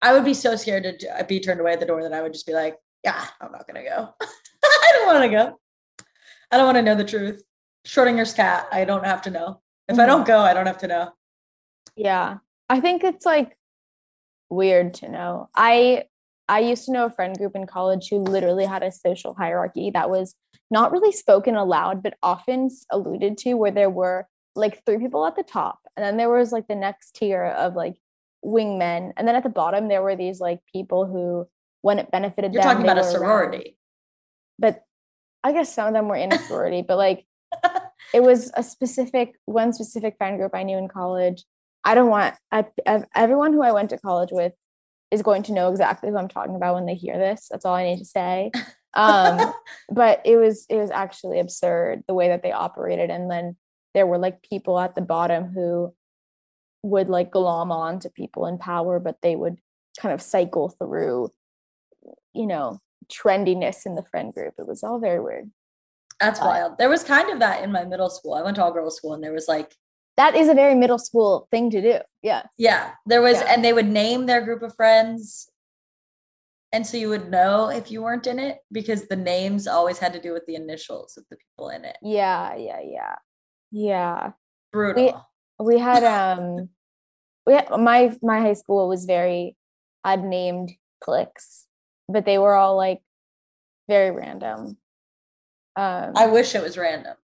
[0.02, 2.32] I would be so scared to be turned away at the door that I would
[2.34, 4.14] just be like, yeah, I'm not gonna go.
[4.64, 5.60] I don't want to go.
[6.52, 7.44] I don't want to know the truth.
[7.86, 8.68] Schrodinger's cat.
[8.72, 9.62] I don't have to know.
[9.90, 10.08] If I Mhm.
[10.08, 11.12] don't go, I don't have to know.
[11.96, 12.38] Yeah.
[12.70, 13.58] I think it's like
[14.50, 15.50] weird to know.
[15.56, 16.06] I
[16.48, 19.90] I used to know a friend group in college who literally had a social hierarchy
[19.92, 20.36] that was
[20.70, 25.36] not really spoken aloud, but often alluded to, where there were like three people at
[25.36, 27.96] the top, and then there was like the next tier of like
[28.44, 31.48] wingmen, and then at the bottom there were these like people who,
[31.82, 33.12] when it benefited You're them, talking about a were around.
[33.12, 33.78] sorority.
[34.60, 34.84] But
[35.44, 37.26] I guess some of them were in a sorority, but like
[38.14, 41.44] it was a specific one specific friend group I knew in college.
[41.86, 42.66] I don't want I,
[43.16, 44.54] everyone who I went to college with
[45.12, 47.48] is going to know exactly who I'm talking about when they hear this.
[47.50, 48.52] That's all I need to say.
[48.98, 49.54] Um,
[49.90, 53.58] but it was it was actually absurd the way that they operated, and then
[53.94, 55.94] there were like people at the bottom who
[56.82, 59.58] would like glom on to people in power, but they would
[60.00, 61.30] kind of cycle through,
[62.34, 62.80] you know,
[63.12, 64.54] trendiness in the friend group.
[64.58, 65.52] It was all very weird.
[66.20, 66.78] That's wild.
[66.78, 68.36] There was kind of that in my middle school.
[68.36, 69.76] I went to all girls school and there was like,
[70.18, 72.00] That is a very middle school thing to do.
[72.22, 72.44] Yeah.
[72.58, 73.54] yeah, there was, Yeah.
[73.54, 75.50] and they would name their group of friends.
[76.72, 80.14] And so you would know if you weren't in it because the names always had
[80.14, 81.98] to do with the initials of the people in it.
[82.02, 83.16] Yeah, yeah, yeah.
[83.72, 84.32] Yeah.
[84.72, 85.26] Brutal.
[85.60, 86.70] We had um
[87.46, 89.56] we had, my my high school was very
[90.04, 91.66] had named cliques,
[92.10, 93.02] but they were all like
[93.88, 94.78] very random.
[95.78, 97.16] Um I wish it was random.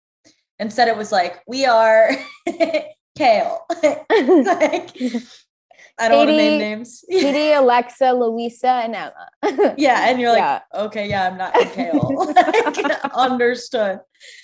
[0.60, 2.10] Instead, it was like, we are
[3.16, 3.60] Kale.
[3.82, 4.94] like,
[5.98, 7.04] I don't want to name names.
[7.10, 9.74] Katie, Alexa, Louisa, and Emma.
[9.76, 10.08] yeah.
[10.08, 10.60] And you're like, Yeah.
[10.74, 12.26] okay, yeah, I'm not in Kale.
[12.34, 14.00] Like, Understood.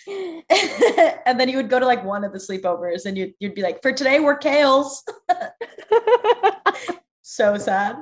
[0.06, 3.62] and then you would go to like one of the sleepovers and you'd, you'd be
[3.62, 4.96] like, for today, we're Kales.
[7.22, 7.96] So sad.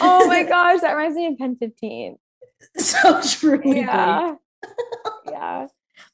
[0.00, 2.16] oh my gosh, that reminds me of PEN15.
[2.76, 3.80] so truly.
[3.80, 4.34] Yeah.
[5.30, 5.66] yeah.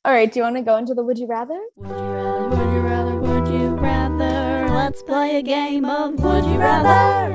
[0.03, 0.33] All right.
[0.33, 1.61] Do you want to go into the would you rather?
[1.77, 4.69] Would you rather, would you rather, would you rather?
[4.71, 7.33] Let's play a game of Would You Rather.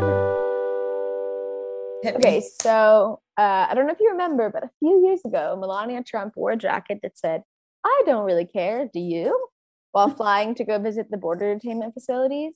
[2.05, 6.03] Okay, so uh, I don't know if you remember, but a few years ago, Melania
[6.03, 7.43] Trump wore a jacket that said,
[7.85, 9.47] I don't really care, do you?
[9.91, 12.55] While flying to go visit the border detainment facilities.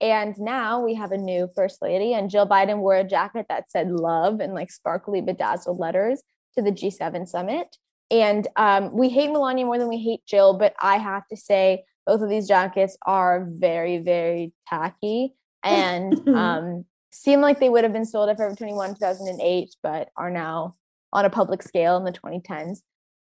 [0.00, 3.70] And now we have a new first lady, and Jill Biden wore a jacket that
[3.70, 6.22] said love in like sparkly bedazzled letters
[6.56, 7.76] to the G7 summit.
[8.10, 11.84] And um, we hate Melania more than we hate Jill, but I have to say,
[12.06, 17.92] both of these jackets are very, very tacky and um, seem like they would have
[17.92, 20.74] been sold at Forever 21 2008, but are now
[21.12, 22.78] on a public scale in the 2010s.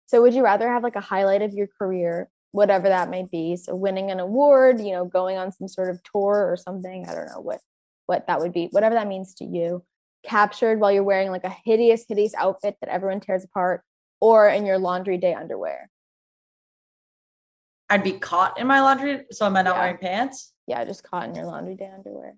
[0.06, 3.56] So, would you rather have like a highlight of your career, whatever that might be?
[3.56, 7.06] So, winning an award, you know, going on some sort of tour or something.
[7.08, 7.60] I don't know what
[8.06, 9.84] what that would be, whatever that means to you.
[10.22, 13.82] Captured while you're wearing like a hideous, hideous outfit that everyone tears apart,
[14.22, 15.90] or in your laundry day underwear.
[17.90, 19.24] I'd be caught in my laundry.
[19.32, 19.80] So am I not Yeah.
[19.82, 20.52] wearing pants?
[20.68, 22.36] Yeah, just caught in your laundry day underwear.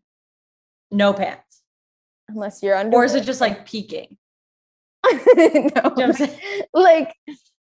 [0.90, 1.62] No pants.
[2.29, 3.03] Unless you're underwear.
[3.03, 4.16] Or is it just like peeking?
[5.05, 6.40] no, You know what I'm saying?
[6.75, 7.14] like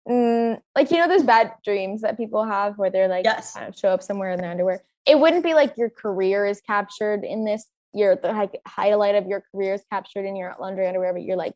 [0.08, 3.56] mm, like you know those bad dreams that people have where they're like Yes.
[3.56, 6.62] kind of show up somewhere in their underwear it wouldn't be like your career is
[6.62, 10.88] captured in this your the hi- highlight of your career is captured in your laundry
[10.88, 11.54] underwear but you're like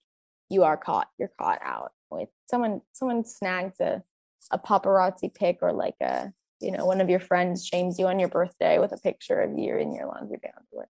[0.49, 4.03] you are caught you're caught out with someone someone snags a
[4.51, 8.19] a paparazzi pic or like a you know one of your friends shames you on
[8.19, 10.87] your birthday with a picture of you in your laundry day underwear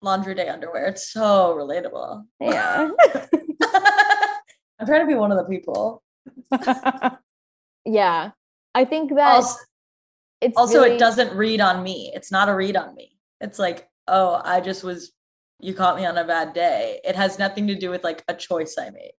[0.00, 0.86] Laundry day underwear.
[0.86, 2.24] It's so relatable.
[2.40, 2.88] yeah
[4.80, 6.04] I'm trying to be one of the people.
[7.84, 8.30] yeah
[8.76, 9.58] i think that Also,
[10.40, 12.12] it's also really- it doesn't read on me.
[12.14, 13.18] It's not a read on me.
[13.40, 15.12] It's like, oh, I just was
[15.58, 17.00] you caught me on a bad day.
[17.04, 19.14] It has nothing to do with like a choice I made.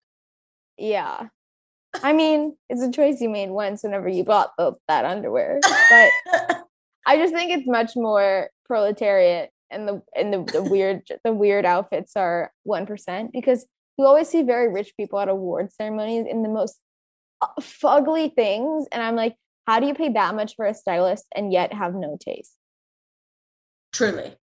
[0.76, 1.26] Yeah.
[1.94, 5.60] I mean, it's a choice you made once whenever you bought the, that underwear.
[5.62, 6.58] But
[7.06, 11.64] I just think it's much more proletariat and the and the, the weird the weird
[11.64, 13.66] outfits are one percent because
[13.98, 16.78] you always see very rich people at award ceremonies in the most
[17.40, 18.86] uh, fugly things.
[18.92, 19.34] And I'm like,
[19.66, 22.54] how do you pay that much for a stylist and yet have no taste?
[23.92, 24.36] Truly.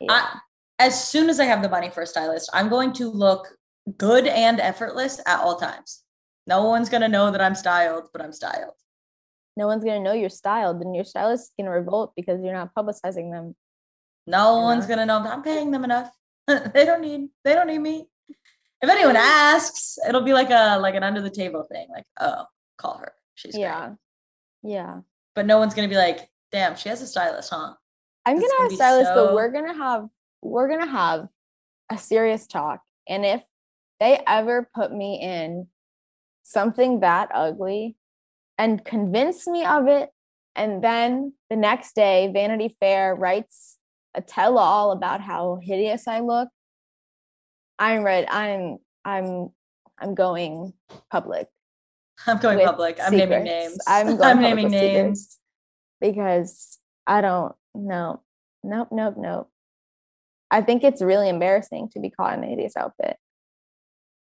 [0.00, 0.10] Yeah.
[0.10, 0.38] I,
[0.78, 3.48] as soon as I have the money for a stylist, I'm going to look
[3.96, 6.02] good and effortless at all times.
[6.48, 8.74] No one's gonna know that I'm styled, but I'm styled.
[9.56, 12.74] no one's gonna know you're styled, and your stylist is gonna revolt because you're not
[12.74, 13.54] publicizing them.
[14.26, 14.62] No Yeah.
[14.62, 16.10] one's gonna know that I'm paying them enough.
[16.46, 18.08] they don't need they don't need me.
[18.80, 21.88] If anyone asks, it'll be like a like an under the table thing.
[21.90, 22.46] Like, oh,
[22.78, 23.12] call her.
[23.34, 23.88] She's yeah.
[23.88, 23.98] great.
[24.74, 25.00] Yeah.
[25.34, 27.74] But no one's gonna be like, damn, she has a stylist, huh?
[28.24, 30.08] I'm gonna gonna have be stylists, but we're gonna have
[30.40, 31.28] we're gonna have
[31.90, 32.80] a serious talk.
[33.08, 33.42] And if
[34.00, 35.66] they ever put me in
[36.48, 37.94] something that ugly
[38.56, 40.10] and convince me of it,
[40.56, 43.76] and then the next day Vanity Fair writes
[44.14, 46.48] a tell-all about how hideous I look,
[47.78, 48.26] I'm right.
[48.28, 49.50] I'm I'm
[49.98, 50.72] I'm going
[51.10, 51.48] public.
[52.26, 52.98] I'm going public.
[53.00, 53.78] I'm naming names.
[53.86, 55.20] I'm going I'm naming names.
[55.20, 55.38] secrets
[56.00, 58.22] because I don't know.
[58.64, 59.50] Nope, nope, nope.
[60.50, 63.18] I think it's really embarrassing to be caught in a hideous outfit.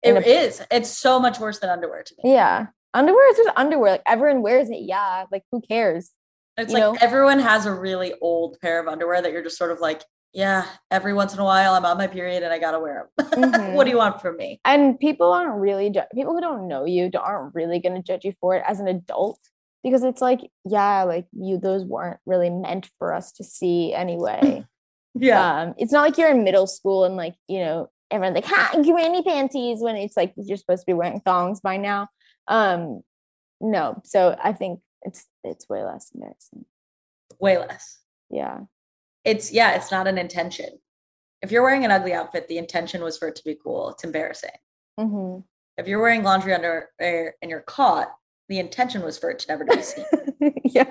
[0.04, 0.62] It a- is.
[0.70, 2.32] It's so much worse than underwear to me.
[2.34, 2.66] Yeah.
[2.92, 3.92] Underwear is just underwear.
[3.92, 4.80] Like everyone wears it.
[4.82, 5.24] Yeah.
[5.32, 6.10] Like who cares?
[6.56, 6.98] It's you like know?
[7.00, 10.64] everyone has a really old pair of underwear that you're just sort of like, yeah,
[10.90, 13.50] every once in a while I'm on my period and I gotta wear them.
[13.52, 13.74] Mhm.
[13.74, 14.60] what do you want from me?
[14.64, 18.02] And people aren't really ju- people who don't know you don't- aren't really going to
[18.02, 19.38] judge you for it as an adult
[19.82, 24.64] because it's like, yeah, like you those weren't really meant for us to see anyway.
[25.16, 25.60] Yeah.
[25.60, 28.70] um it's not like you're in middle school and like you know everyone's like ha
[28.82, 32.08] granny panties when it's like you're supposed to be wearing thongs by now
[32.48, 33.02] um
[33.60, 36.64] no so i think it's it's way less embarrassing
[37.40, 37.98] Way less.
[38.30, 38.60] yeah
[39.24, 40.70] It's yeah, it's not an intention.
[41.42, 43.90] If you're wearing an ugly outfit, the intention was for it to be cool.
[43.90, 44.56] It's embarrassing.
[44.98, 45.38] hmm
[45.76, 48.08] If you're wearing laundry underwear and you're caught,
[48.48, 50.04] the intention was for it to never be seen.
[50.64, 50.86] yes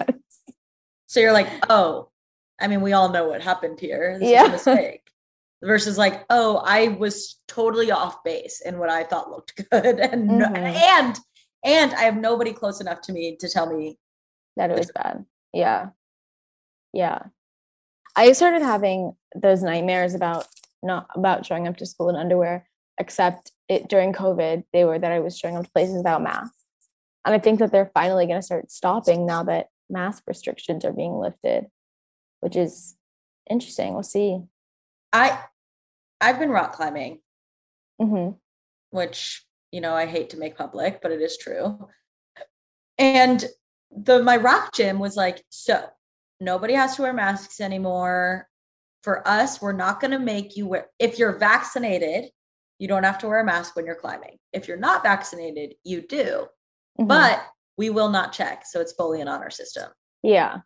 [1.07, 2.09] So you're like, oh,
[2.59, 4.19] I mean, we all know what happened here.
[4.19, 4.43] This Yeah.
[4.43, 5.07] is a mistake.
[5.63, 9.99] Versus like, oh, I was totally off base in what I thought looked good.
[9.99, 10.55] And Mhm.
[10.75, 11.19] and
[11.63, 13.97] and I have nobody close enough to me to tell me
[14.57, 15.25] that it was bad.
[15.53, 15.89] Yeah.
[16.91, 17.19] Yeah.
[18.15, 20.45] I started having those nightmares about
[20.83, 22.67] not about showing up to school in underwear
[22.99, 26.57] except it during covid they were that i was showing up to places without masks.
[27.25, 30.91] And i think that they're finally going to start stopping now that mask restrictions are
[30.91, 31.67] being lifted
[32.41, 32.95] which is
[33.49, 33.93] interesting.
[33.93, 34.41] We'll see.
[35.13, 35.39] I
[36.23, 37.19] I've been rock climbing,
[38.01, 38.29] hmm
[38.91, 41.87] which you know I hate to make public, but it is true.
[42.97, 43.43] And
[43.91, 45.83] the my rock gym was like, so
[46.39, 48.47] nobody has to wear masks anymore.
[49.01, 52.29] For us, we're not going to make you wear if you're vaccinated,
[52.79, 54.37] you don't have to wear a mask when you're climbing.
[54.53, 56.47] If you're not vaccinated, you do.
[56.99, 57.07] Mhm.
[57.07, 57.43] But
[57.77, 59.89] we will not check, so it's fully an honor system.
[60.21, 60.59] yeah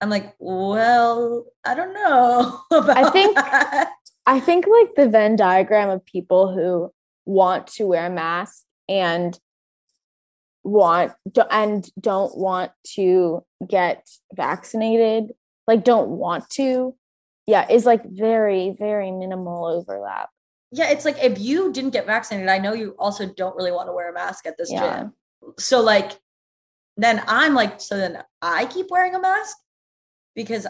[0.00, 3.90] I'm like, well, I don't know about think- that.
[4.28, 6.92] I think like the Venn diagram of people who
[7.24, 9.38] want to wear a mask and
[10.62, 11.12] want
[11.50, 15.32] and don't want to get vaccinated,
[15.66, 16.94] like don't want to,
[17.46, 20.28] yeah, is like very very minimal overlap.
[20.72, 23.88] Yeah, it's like if you didn't get vaccinated, I know you also don't really want
[23.88, 25.04] to wear a mask at this Yeah.
[25.04, 25.12] gym.
[25.58, 26.20] So like
[26.98, 29.56] then I'm like, so then I keep wearing a mask
[30.34, 30.66] because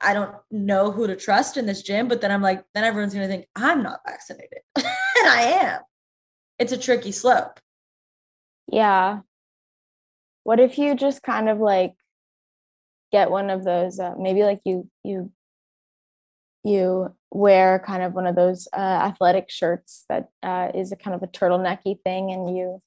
[0.00, 3.14] I don't know who to trust in this gym, but then I'm like, then everyone's
[3.14, 4.58] gonna think I'm not vaccinated.
[4.76, 4.86] and
[5.28, 5.80] I am.
[6.58, 7.60] It's a tricky slope.
[8.68, 9.20] Yeah.
[10.44, 11.94] What if you just kind of like
[13.12, 15.30] get one of those uh, maybe like you you
[16.64, 21.14] you wear kind of one of those uh, athletic shirts that uh, is a kind
[21.14, 22.82] of a turtlenecky thing and you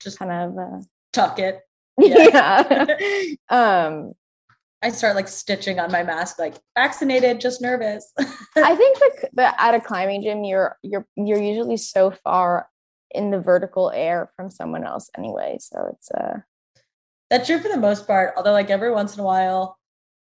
[0.00, 1.60] Just kind of uh, tuck it.
[1.98, 2.86] yeah,
[3.50, 4.14] um
[4.82, 8.12] I start like stitching on my mask, like vaccinated, just nervous.
[8.56, 12.68] i think the, the at a climbing gym you're you're you're usually so far
[13.12, 16.38] in the vertical air from someone else anyway so it's uh
[17.30, 18.34] That's true for the most part.
[18.36, 19.76] Although, like every once in a while,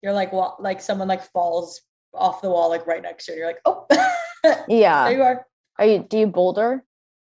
[0.02, 1.82] you're like, wa- like someone like falls
[2.14, 3.36] off the wall, like right next to you.
[3.36, 3.86] And you're like, oh,
[4.44, 5.46] there yeah you are.
[5.80, 6.84] are you do you boulder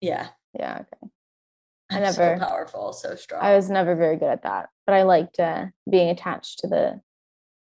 [0.01, 0.27] Yeah,
[0.58, 1.12] yeah okay
[1.91, 3.41] I I'm never- so powerful, so strong.
[3.43, 7.01] I was never very good at that, but I liked uh, being attached to the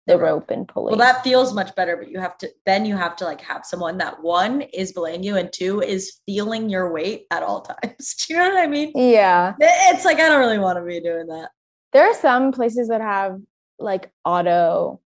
[0.07, 0.31] the The rope.
[0.43, 0.97] rope and pulling.
[0.99, 3.65] well, that feels much better, but you have to then you have to like have
[3.65, 8.15] someone that one is belaying you and two is feeling your weight at all times.
[8.17, 8.93] Do you know what I mean?
[8.95, 11.51] yeah, It's like I don't really want to be doing that.
[11.93, 13.41] there are some places that have
[13.79, 15.01] like auto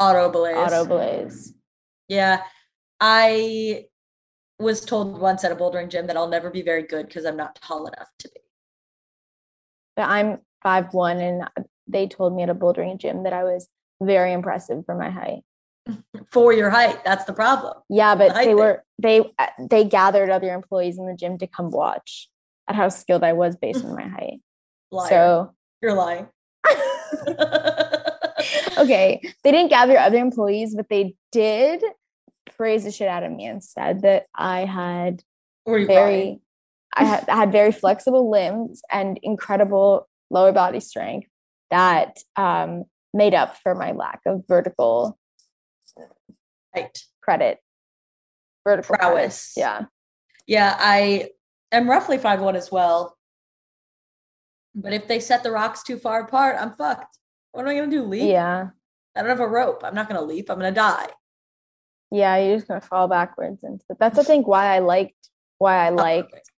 [0.00, 0.56] Auto belays.
[0.56, 1.54] auto belays.
[2.08, 2.42] Yeah.
[3.00, 3.86] I
[4.58, 7.36] was told once at a bouldering gym that I'll never be very good because I'm
[7.36, 8.40] not tall enough to be.
[9.96, 11.48] But I'm five one, and
[11.86, 13.68] they told me at a bouldering gym that I was
[14.04, 15.42] very impressive for my height.
[16.30, 17.74] For your height, that's the problem.
[17.90, 18.56] Yeah, but height they thing.
[18.56, 22.30] were they uh, they gathered other employees in the gym to come watch
[22.68, 24.40] at how skilled I was based on my height.
[24.90, 25.08] Liar.
[25.10, 26.28] So You're lying.
[28.78, 31.82] okay, they didn't gather other employees, but they did
[32.56, 35.22] praise the shit out of me and said that I had
[35.66, 36.40] very lying?
[36.96, 41.28] I had, I had very flexible limbs and incredible lower body strength
[41.70, 42.84] that um,
[43.14, 45.18] made up for my lack of vertical
[46.74, 46.98] Right.
[47.22, 47.60] credit.
[48.64, 49.14] Vertical credit.
[49.14, 49.52] Prowess.
[49.56, 49.84] Yeah.
[50.46, 51.30] Yeah, I
[51.72, 53.16] am roughly five one as well.
[54.74, 57.16] But if they set the rocks too far apart, I'm fucked.
[57.52, 58.02] What am I gonna do?
[58.02, 58.28] Leap?
[58.28, 58.70] Yeah.
[59.14, 59.82] I don't have a rope.
[59.84, 60.50] I'm not gonna leap.
[60.50, 61.06] I'm gonna die.
[62.10, 63.98] Yeah, you're just gonna fall backwards into it.
[64.00, 64.26] That's I mm-hmm.
[64.26, 66.50] think why I liked why I oh, liked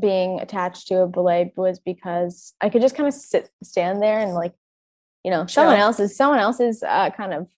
[0.00, 4.18] being attached to a belay was because I could just kind of sit stand there
[4.18, 4.54] and like,
[5.24, 5.84] you know, someone Chill.
[5.84, 7.48] else is someone else is uh, kind of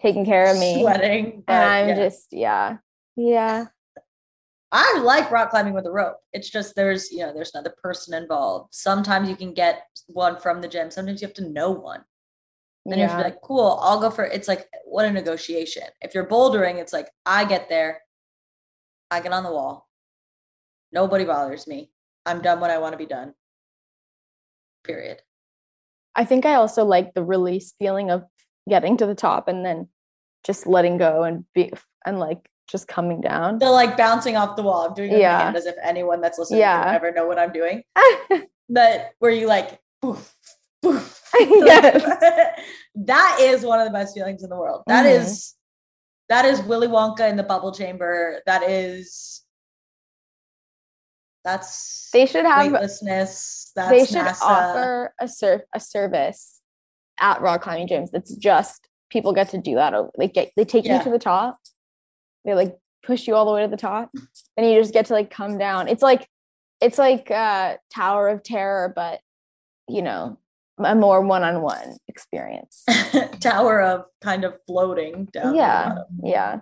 [0.00, 0.80] taking care of me.
[0.80, 1.42] sweating.
[1.48, 1.94] And I'm yeah.
[1.96, 2.76] just yeah.
[3.16, 3.66] Yeah.
[4.70, 6.18] I like rock climbing with a rope.
[6.34, 8.74] It's just there's you know there's another person involved.
[8.74, 10.90] Sometimes you can get one from the gym.
[10.90, 12.04] Sometimes you have to know one.
[12.84, 14.32] Then you have to be like, cool, I'll go for it.
[14.32, 15.82] It's like what a negotiation.
[16.00, 18.00] If you're bouldering, it's like I get there,
[19.10, 19.88] I get on the wall.
[20.90, 21.90] Nobody bothers me.
[22.24, 23.34] I'm done when I want to be done.
[24.84, 25.20] Period.
[26.18, 28.24] I think I also like the release feeling of
[28.68, 29.88] getting to the top and then
[30.44, 31.70] just letting go and be
[32.04, 33.58] and like just coming down.
[33.60, 34.86] The like bouncing off the wall.
[34.86, 35.52] I'm doing it Yeah.
[35.54, 36.84] as if anyone that's listening Yeah.
[36.84, 37.82] will ever know what I'm doing.
[38.68, 40.34] But where you like poof,
[40.82, 41.22] poof.
[41.40, 42.02] yes.
[42.96, 44.82] that is one of the best feelings in the world.
[44.88, 45.54] That is Mhm.
[46.30, 48.42] that is Willy Wonka in the bubble chamber.
[48.44, 49.42] That is
[51.52, 53.72] that's They should have weightlessness.
[53.74, 54.42] That's they should NASA.
[54.42, 56.60] offer a ser- a service
[57.20, 60.84] at rock climbing gyms that's just people get to do that they get they take
[60.84, 60.98] Yeah.
[60.98, 61.58] you to the top
[62.44, 64.10] they like push you all the way to the top
[64.56, 66.28] and you just get to like come down it's like
[66.80, 69.20] it's like uh tower of terror but
[69.88, 70.38] you know
[70.84, 72.84] a more one-on-one experience
[73.40, 75.56] Tower of kind of floating down.
[75.56, 76.60] yeah yeah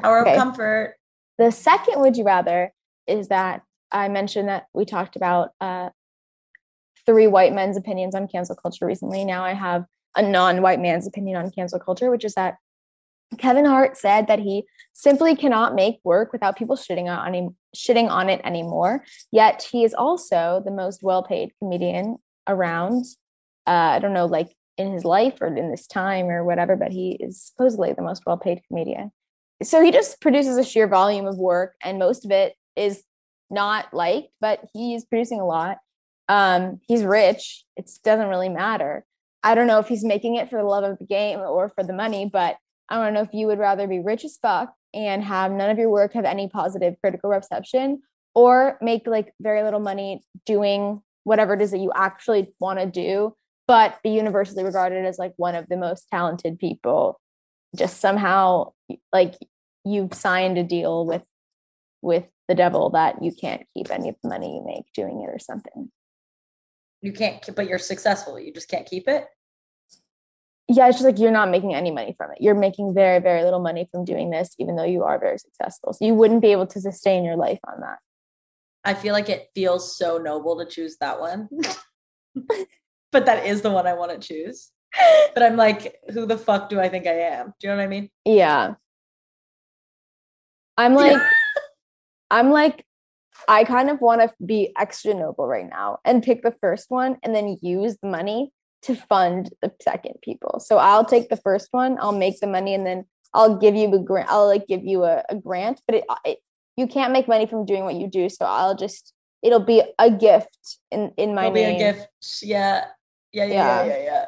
[0.00, 0.32] Tower Okay.
[0.34, 0.94] of comfort.
[1.38, 2.72] the second would you rather
[3.08, 3.62] is that
[3.92, 5.90] i mentioned that we talked about uh
[7.04, 9.24] three white men's opinions on cancel culture recently.
[9.24, 9.84] Now i have
[10.16, 12.56] a non-white man's opinion on cancel culture which is that
[13.38, 18.08] kevin hart said that he simply cannot make work without people shitting on him shitting
[18.08, 19.04] on it anymore.
[19.30, 22.16] Yet he is also the most well-paid comedian
[22.48, 23.04] around
[23.66, 26.92] uh, i don't know like in his life or in this time or whatever but
[26.92, 29.10] he is supposedly the most well-paid comedian.
[29.62, 33.02] So he just produces a sheer volume of work and most of it is
[33.50, 35.78] not liked but he's producing a lot.
[36.28, 37.64] Um he's rich.
[37.76, 39.04] It doesn't really matter.
[39.42, 41.84] I don't know if he's making it for the love of the game or for
[41.84, 42.56] the money but
[42.88, 45.78] i don't know if you would rather be rich as fuck and have none of
[45.78, 48.00] your work have any positive critical reception
[48.34, 52.86] or make like very little money doing whatever it is that you actually want to
[52.86, 53.34] do
[53.66, 57.20] but be universally regarded as like one of the most talented people.
[57.74, 58.72] Just somehow
[59.12, 59.34] like
[59.84, 61.22] you've signed a deal with
[62.00, 65.28] with the devil that you can't keep any of the money you make doing it
[65.28, 65.90] or something.
[67.02, 68.38] You can't but you're successful.
[68.38, 69.26] You just can't keep it.
[70.68, 72.38] Yeah, it's just like you're not making any money from it.
[72.40, 75.92] You're making very, very little money from doing this, even though you are very successful.
[75.92, 77.98] So you wouldn't be able to sustain your life on that.
[78.84, 81.48] I feel like it feels so noble to choose that one.
[83.12, 84.70] but that is the one I want to choose.
[85.34, 87.54] But I'm like, who the fuck do I think I am?
[87.60, 88.10] Do you know what I mean?
[88.24, 88.74] Yeah.
[90.76, 91.20] I'm like,
[92.30, 92.84] I'm like,
[93.48, 97.16] I kind of want to be extra noble right now and pick the first one
[97.22, 98.52] and then use the money
[98.82, 100.60] to fund the second people.
[100.60, 103.04] So I'll take the first one, I'll make the money, and then
[103.34, 104.30] I'll give you a grant.
[104.30, 106.38] I'll like give you a, a grant, but it, uh, it
[106.76, 108.28] you can't make money from doing what you do.
[108.28, 109.12] So I'll just
[109.42, 111.76] it'll be a gift in in my It'll be name.
[111.76, 112.08] a gift.
[112.42, 112.86] Yeah.
[113.32, 113.44] Yeah.
[113.44, 113.54] Yeah.
[113.54, 113.84] Yeah.
[113.84, 113.98] Yeah.
[113.98, 114.26] Yeah.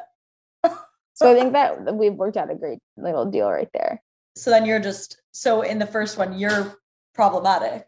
[0.65, 0.75] yeah.
[1.13, 4.01] So I think that we've worked out a great little deal right there.
[4.35, 6.75] So then you're just so in the first one, you're
[7.13, 7.87] problematic,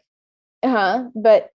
[0.62, 1.04] Uh huh.
[1.14, 1.50] But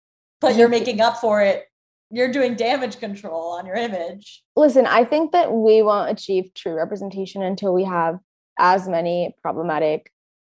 [0.40, 1.66] but You you're making up for it.
[2.10, 4.42] You're doing damage control on your image.
[4.54, 8.18] listen, I think that we won't achieve true representation until we have
[8.58, 10.12] as many problematic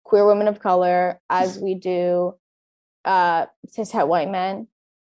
[0.04, 2.34] queer women of color as we do
[3.04, 4.66] uh cishet white men.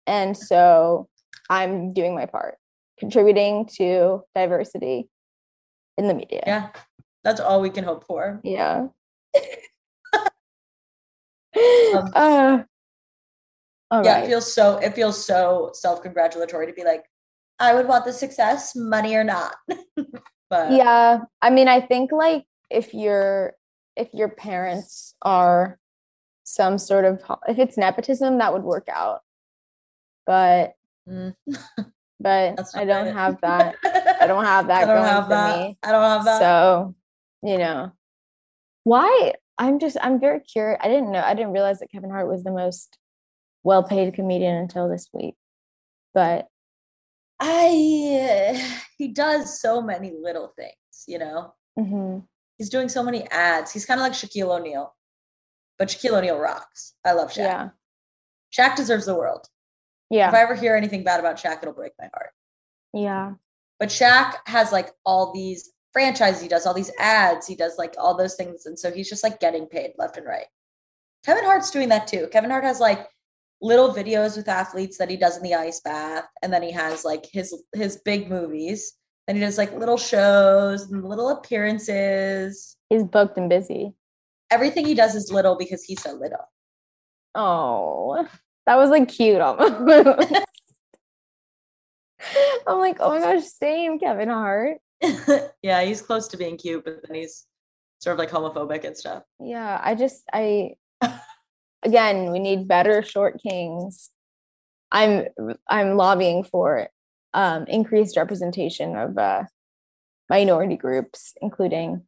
[0.06, 1.08] And so
[1.48, 2.56] I'm doing my part,
[2.98, 5.08] contributing to diversity
[5.96, 6.42] in the media.
[6.46, 6.68] Yeah.
[7.22, 8.40] That's all we can hope for.
[8.44, 8.88] Yeah.
[11.56, 12.62] Um, uh,
[13.90, 14.24] all yeah, right.
[14.24, 17.04] it feels so it feels so self-congratulatory to be like,
[17.58, 19.54] I would want the success, money or not.
[20.50, 23.54] but yeah i mean i think like if your
[23.96, 25.78] if your parents are
[26.44, 29.20] some sort of if it's nepotism that would work out
[30.26, 30.74] but
[31.08, 31.34] mm,
[32.20, 33.14] but i don't it.
[33.14, 33.74] have that
[34.20, 35.58] i don't have that I don't going have for that.
[35.58, 36.38] me I don't have that.
[36.38, 36.94] so
[37.42, 37.92] you know
[38.82, 42.28] why i'm just i'm very curious i didn't know i didn't realize that kevin hart
[42.28, 42.98] was the most
[43.64, 45.34] well-paid comedian until this week
[46.12, 46.46] but
[47.40, 51.54] I he does so many little things, you know.
[51.78, 52.24] mhm.
[52.58, 53.72] He's doing so many ads.
[53.72, 54.94] He's kind of like Shaquille O'Neal,
[55.78, 56.94] but Shaquille O'Neal rocks.
[57.04, 57.38] I love Shaq.
[57.38, 57.68] yeah
[58.56, 59.48] Shaq deserves the world.
[60.10, 62.30] yeah If I ever hear anything bad about Shaq, it'll break my heart.
[62.92, 63.32] yeah
[63.80, 67.94] But Shaq has like all these franchises, he does all these ads, he does like
[67.98, 68.66] all those things.
[68.66, 70.46] And so he's just like getting paid left and right.
[71.26, 72.28] Kevin Hart's doing that too.
[72.30, 73.08] Kevin Hart has like
[73.64, 76.26] little videos with athletes that he does in the ice bath.
[76.42, 78.92] And then he has like his his big movies.
[79.26, 82.76] Then he does like little shows and little appearances.
[82.90, 83.94] He's booked and busy.
[84.50, 86.46] Everything he does is little because he's so little.
[87.34, 88.28] Oh,
[88.66, 89.72] that was like cute almost.
[92.66, 94.78] I'm like, oh my gosh, same Kevin Hart.
[95.62, 97.46] yeah, he's close to being cute, but then he's
[98.00, 99.22] sort of like homophobic and stuff.
[99.40, 100.74] Yeah, I just I
[101.84, 104.10] again, we need better short kings.
[104.90, 105.26] I'm
[105.68, 106.88] I'm lobbying for
[107.32, 109.44] um, increased representation of uh,
[110.30, 112.02] minority groups, including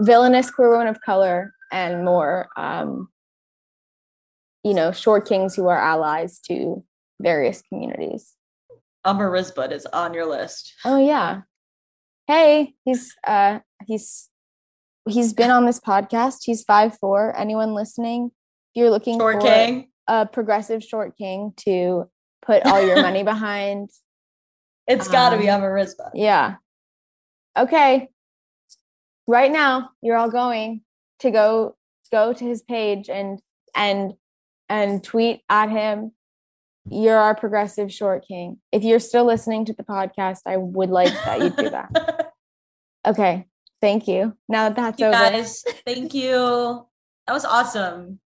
[0.00, 3.08] villainous queer women of color and more, um,
[4.64, 6.84] you know, short kings who are allies to
[7.20, 8.34] various communities.
[9.06, 10.74] Umar Risbut is on your list.
[10.84, 11.42] Oh yeah.
[12.26, 14.28] Hey, he's uh he's
[15.08, 16.38] he's been on this podcast.
[16.44, 17.36] He's five four.
[17.36, 18.30] Anyone listening?
[18.74, 19.88] You're looking Short for king.
[20.08, 22.08] a progressive short king to
[22.44, 23.90] put all your money behind,
[24.86, 26.10] It's got to be Um, Umar Risbut.
[26.14, 26.56] yeah.
[27.56, 28.08] Okay.
[29.26, 30.80] Right now, you're all going
[31.20, 31.76] to go
[32.10, 33.40] go to his page and
[33.76, 34.14] and
[34.68, 36.12] and tweet at him.
[36.90, 38.58] You're our progressive short king.
[38.72, 42.32] If you're still listening to the podcast, I would like that you do that.
[43.04, 43.46] Okay.
[43.80, 44.36] Thank you.
[44.48, 45.12] Now that that's you over.
[45.12, 46.86] guys, thank you.
[47.26, 48.20] That was awesome.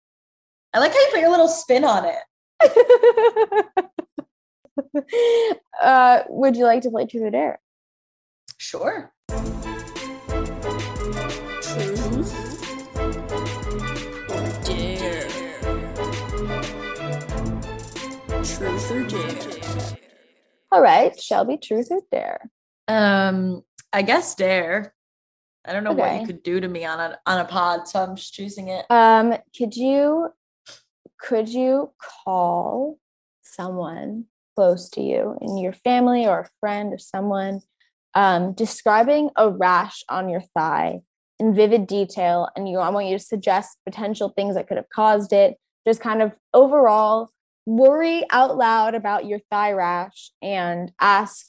[0.74, 2.16] I like how you put your little spin on it.
[5.82, 7.60] uh, would you like to play Truth or Dare?
[8.56, 9.12] Sure.
[11.60, 12.16] Truth
[14.30, 15.28] or dare?
[18.42, 19.98] Truth or dare?
[20.70, 22.50] All right, Shelby, Truth or Dare?
[22.88, 23.62] Um,
[23.92, 24.94] I guess dare.
[25.66, 28.02] I don't know what you could do to me on a on a pod, so
[28.02, 28.86] I'm just choosing it.
[28.90, 30.30] Um, could you
[31.22, 31.92] could you
[32.24, 32.98] call
[33.42, 37.60] someone close to you in your family or a friend or someone
[38.14, 41.00] um, describing a rash on your thigh
[41.38, 42.48] in vivid detail?
[42.56, 45.56] And you I want you to suggest potential things that could have caused it.
[45.86, 47.30] Just kind of overall
[47.66, 51.46] worry out loud about your thigh rash and ask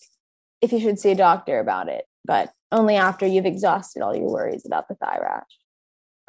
[0.62, 4.30] if you should see a doctor about it but only after you've exhausted all your
[4.30, 5.60] worries about the thigh rash.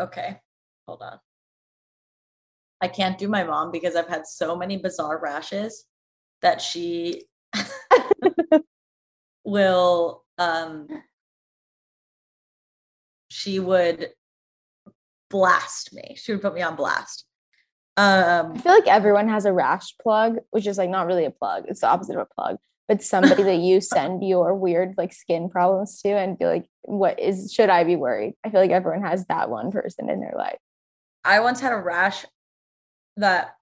[0.00, 0.40] Okay,
[0.86, 1.18] hold on.
[2.84, 5.86] I can't do my mom because I've had so many bizarre rashes
[6.42, 7.22] that she
[9.44, 10.88] will um
[13.28, 14.10] she would
[15.30, 16.14] blast me.
[16.16, 17.24] She would put me on blast.
[17.96, 21.30] Um I feel like everyone has a rash plug, which is like not really a
[21.30, 21.64] plug.
[21.66, 25.48] It's the opposite of a plug, but somebody that you send your weird like skin
[25.48, 28.34] problems to and be like, what is, should I be worried?
[28.44, 30.58] I feel like everyone has that one person in their life.
[31.24, 32.26] I once had a rash
[33.16, 33.56] that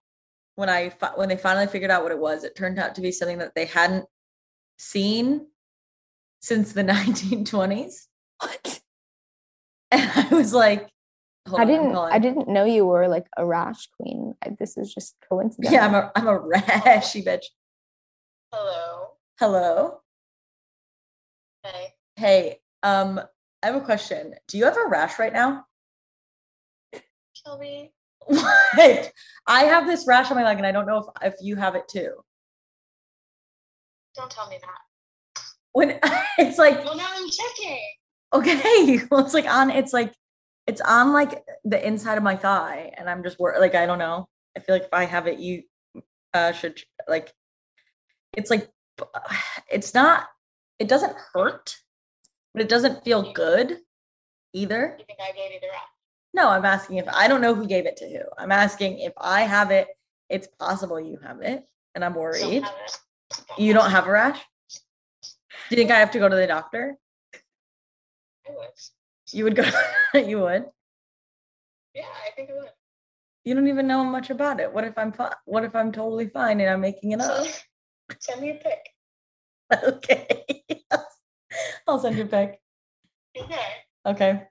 [0.54, 3.00] when I fi- when they finally figured out what it was, it turned out to
[3.00, 4.06] be something that they hadn't
[4.78, 5.46] seen
[6.40, 8.06] since the 1920s.
[8.40, 8.80] What?
[9.90, 10.88] And I was like,
[11.48, 14.34] hold I didn't, I didn't know you were like a rash queen.
[14.42, 15.72] I, this is just coincidence.
[15.72, 17.44] Yeah, I'm a I'm a rashy bitch.
[18.52, 19.08] Hello.
[19.38, 20.00] Hello.
[21.62, 21.94] Hey.
[22.16, 23.20] Hey, um,
[23.62, 24.34] I have a question.
[24.48, 25.64] Do you have a rash right now?
[27.32, 27.92] Shelby.
[28.26, 29.12] What?
[29.46, 31.74] I have this rash on my leg, and I don't know if if you have
[31.74, 32.12] it too.
[34.14, 35.42] Don't tell me that.
[35.72, 35.98] When
[36.38, 37.80] it's like Well, now I'm checking.
[38.32, 40.12] okay, well, it's like on it's like
[40.66, 43.98] it's on like the inside of my thigh, and I'm just wor- like I don't
[43.98, 44.28] know.
[44.56, 45.62] I feel like if I have it, you
[46.34, 47.32] uh should like.
[48.36, 48.68] It's like
[49.70, 50.26] it's not.
[50.78, 51.76] It doesn't hurt,
[52.52, 53.78] but it doesn't feel good
[54.52, 54.96] either.
[54.98, 55.91] You think I gave you the rash?
[56.34, 58.20] No, I'm asking if I don't know who gave it to who.
[58.38, 59.88] I'm asking if I have it.
[60.28, 62.64] It's possible you have it, and I'm worried.
[63.58, 64.40] You don't have a rash.
[64.70, 64.78] Do
[65.70, 66.96] you think I have to go to the doctor?
[68.48, 68.68] I would.
[69.30, 69.64] You would go.
[70.14, 70.64] you would.
[71.94, 72.70] Yeah, I think I would.
[73.44, 74.72] You don't even know much about it.
[74.72, 75.32] What if I'm fine?
[75.44, 77.46] What if I'm totally fine and I'm making it up?
[78.20, 78.78] Send me a pic.
[79.84, 80.44] okay.
[81.86, 82.60] I'll send you a pic.
[83.36, 83.66] Okay.
[84.06, 84.42] Okay.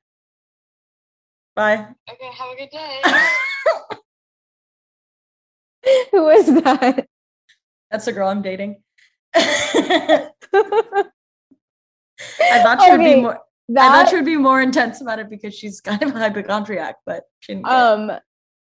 [1.56, 1.88] Bye.
[2.10, 2.30] Okay.
[2.38, 3.02] Have a good day.
[6.12, 7.08] Who is that?
[7.90, 8.82] That's the girl I'm dating.
[9.36, 10.30] I
[12.64, 13.36] thought she would be more.
[13.36, 13.40] I
[13.70, 16.96] That, thought she would be more intense about it because she's kind of a hypochondriac,
[17.06, 17.68] but she didn't.
[17.68, 18.12] um,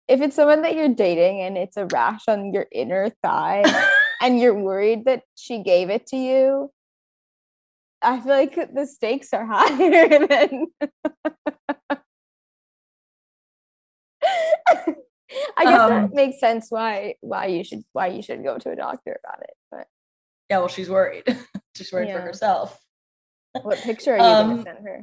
[0.08, 3.64] if it's someone that you're dating and it's a rash on your inner thigh
[4.22, 6.72] and you're worried that she gave it to you,
[8.02, 10.68] I feel like the stakes are higher than.
[15.58, 18.72] I guess Um, that makes sense why why you should why you should go to
[18.72, 19.56] a doctor about it.
[19.72, 19.88] But
[20.50, 21.24] Yeah, well, she's worried.
[21.76, 22.80] she's worried for herself.
[23.62, 25.02] what picture are you Um, gonna send her?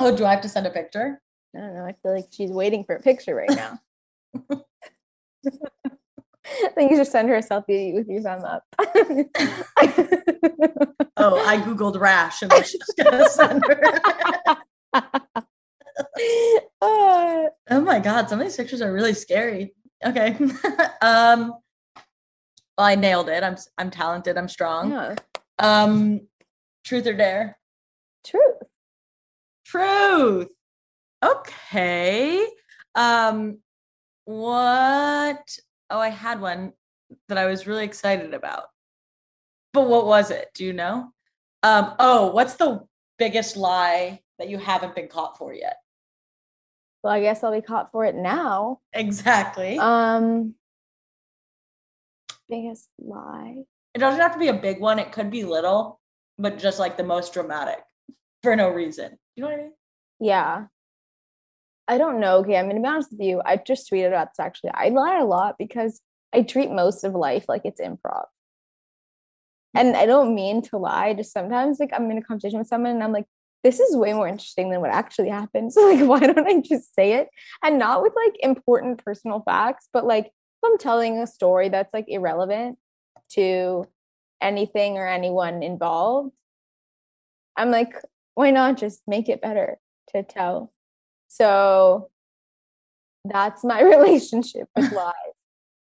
[0.00, 1.20] Oh, do I have to send a picture?
[1.54, 1.84] I don't know.
[1.84, 3.78] I feel like she's waiting for a picture right now.
[6.46, 8.64] I think you should send her a selfie with your thumb up.
[11.16, 15.40] Oh, I googled rash and I was just gonna send her.
[16.82, 19.74] Uh, oh my god, some of these pictures are really scary.
[20.02, 20.30] Okay.
[21.02, 21.52] um
[22.78, 23.42] well, I nailed it.
[23.42, 24.90] I'm I'm talented, I'm strong.
[24.90, 25.14] yeah,
[25.58, 26.22] Um
[26.84, 27.58] truth or dare?
[28.24, 28.62] truth.
[29.66, 30.48] Truth.
[31.22, 32.46] Okay.
[32.94, 33.58] Um
[34.24, 35.44] what
[35.90, 36.72] oh I had one
[37.28, 38.64] that I was really excited about.
[39.74, 40.48] But what was it?
[40.54, 41.12] Do you know?
[41.62, 42.80] Um oh, what's the
[43.18, 45.76] biggest lie that you haven't been caught for yet?
[47.02, 48.80] Well, I guess I'll be caught for it now.
[48.92, 49.78] Exactly.
[49.78, 50.54] Um,
[52.48, 53.64] biggest lie.
[53.94, 56.00] it doesn't have to be a big one, it could be little,
[56.38, 57.78] but just like the most dramatic
[58.42, 59.18] for no reason.
[59.36, 59.72] You know what I mean?
[60.20, 60.64] Yeah.
[61.88, 62.36] I don't know.
[62.38, 63.40] Okay, I'm gonna be honest with you.
[63.44, 64.70] I just tweeted about this actually.
[64.74, 66.00] I lie a lot because
[66.32, 68.26] I treat most of life like it's improv.
[69.74, 72.92] And I don't mean to lie, just sometimes like I'm in a conversation with someone
[72.92, 73.26] and I'm like,
[73.62, 75.72] this is way more interesting than what actually happened.
[75.80, 77.28] So like why don't I just say it?
[77.62, 80.32] And not with like important personal facts, but like if
[80.64, 82.78] I'm telling a story that's like irrelevant
[83.32, 83.86] to
[84.40, 86.32] anything or anyone involved,
[87.56, 87.94] I'm like,
[88.34, 89.78] why not just make it better
[90.14, 90.72] to tell?
[91.28, 92.10] So
[93.24, 95.14] that's my relationship with lies.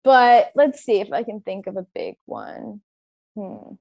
[0.03, 2.81] But let's see if I can think of a big one.
[3.35, 3.75] Hmm.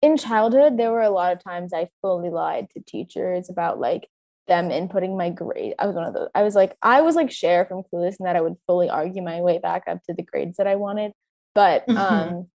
[0.00, 4.08] In childhood, there were a lot of times I fully lied to teachers about like
[4.46, 5.74] them inputting my grade.
[5.78, 6.28] I was one of those.
[6.34, 9.22] I was like, I was like Cher from Clueless, and that I would fully argue
[9.22, 11.12] my way back up to the grades that I wanted.
[11.54, 11.98] But Mhm.
[11.98, 12.50] um,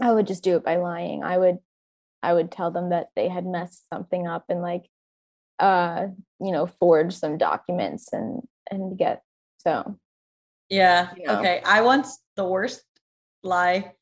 [0.00, 1.22] I would just do it by lying.
[1.24, 1.58] I would,
[2.22, 4.88] I would tell them that they had messed something up and like,
[5.58, 6.08] uh,
[6.40, 9.22] you know, forge some documents and and get
[9.58, 9.98] so.
[10.68, 11.14] Yeah.
[11.16, 11.38] You know?
[11.40, 11.62] Okay.
[11.64, 12.84] I once the worst
[13.42, 13.94] lie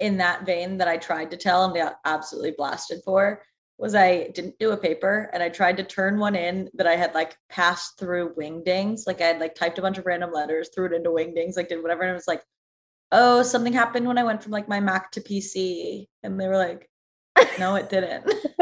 [0.00, 3.42] in that vein that I tried to tell and got absolutely blasted for
[3.78, 6.96] was I didn't do a paper and I tried to turn one in that I
[6.96, 9.06] had like passed through wingdings.
[9.06, 11.68] Like I had like typed a bunch of random letters, threw it into wingdings, like
[11.68, 12.02] did whatever.
[12.02, 12.42] And it was like,
[13.12, 16.06] oh, something happened when I went from like my Mac to PC.
[16.24, 16.90] And they were like,
[17.58, 18.32] no, it didn't.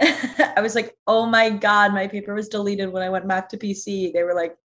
[0.00, 3.58] I was like, oh my God, my paper was deleted when I went Mac to
[3.58, 4.14] PC.
[4.14, 4.56] They were like,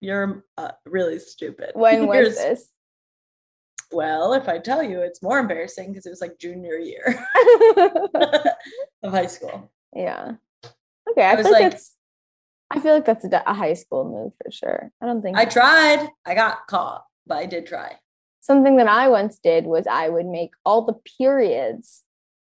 [0.00, 1.72] you're uh, really stupid.
[1.74, 2.68] when was this?
[3.92, 7.26] Well, if I tell you, it's more embarrassing because it was like junior year
[9.02, 9.70] of high school.
[9.94, 10.32] yeah.
[11.10, 11.94] Okay, I, I was feel like, like- that's.
[12.72, 14.92] I feel like that's a, a high school move for sure.
[15.02, 16.08] I don't think I tried.
[16.24, 17.96] I got caught, but I did try.
[18.40, 22.02] something that I once did was I would make all the periods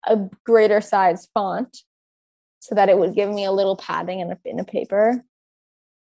[0.06, 1.78] a greater size font
[2.60, 5.24] so that it would give me a little padding in a in a paper.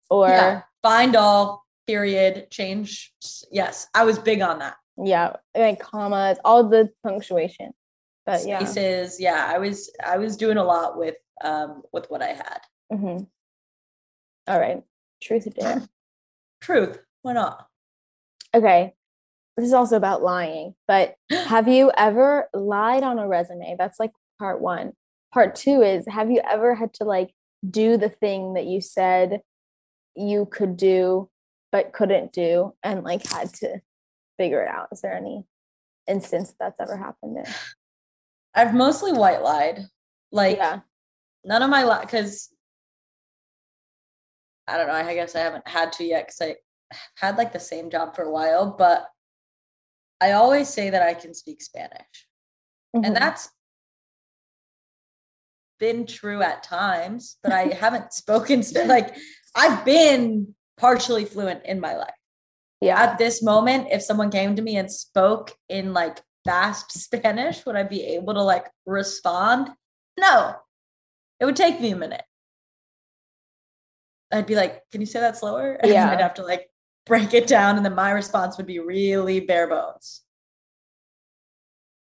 [0.09, 3.13] Or yeah, Find all, period, change.
[3.53, 4.77] Yes, I was big on that.
[5.57, 7.73] Like commas, all the punctuation.
[8.27, 8.65] But yeah.
[8.65, 9.21] Spaces.
[9.21, 12.61] Yeah, I was I was doing a lot with um with what I had.
[12.93, 13.27] mhm.
[14.47, 14.83] All right.
[15.23, 15.89] Truth or dare.
[16.61, 16.99] Truth.
[17.23, 17.67] Why not?
[18.55, 18.95] Okay.
[19.57, 23.77] This is also about lying, but have you ever lied on a resume?
[23.79, 24.93] That's like part one.
[25.33, 27.31] Part two is have you ever had to like
[27.69, 29.41] do the thing that you said
[30.17, 31.29] you could do
[31.73, 33.81] but couldn't do and like had to
[34.41, 34.89] figure it out?
[34.91, 35.45] Is there any
[36.09, 37.45] instance that's ever happened in?
[38.55, 39.81] I've mostly white lied.
[40.33, 40.81] Like yeah.
[41.45, 42.49] none of my li because
[44.67, 44.95] I don't know.
[44.95, 46.57] I guess I haven't had to yet because I
[47.17, 49.07] had like the same job for a while, but
[50.23, 52.27] I always say that I can speak Spanish.
[52.97, 53.07] Mhm.
[53.07, 53.51] And that's
[55.79, 59.17] been true at times, but I haven't spoken Sp- like
[59.55, 62.20] I've been partially fluent in my life.
[62.81, 63.01] Yeah.
[63.03, 67.77] At this moment, if someone came to me and spoke in like fast Spanish, would
[67.77, 69.69] I be able to like respond?
[70.19, 70.55] No.
[71.39, 72.25] It would take me a minute.
[74.33, 75.75] I'd be like, can you say that slower?
[75.83, 76.11] And Yeah.
[76.11, 76.71] I'd have to like
[77.07, 80.23] break it down, and then my response would be really bare bones.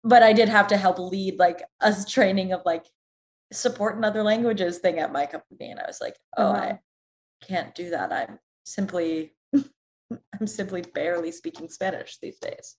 [0.05, 2.87] But I did have to help lead like a training of like
[3.53, 5.71] support in other languages thing at my company.
[5.71, 6.63] And I was like, oh, Uh-huh.
[6.75, 6.79] I
[7.43, 8.13] can't do that.
[8.13, 9.35] I'm simply
[10.39, 12.77] I'm simply barely speaking Spanish these days.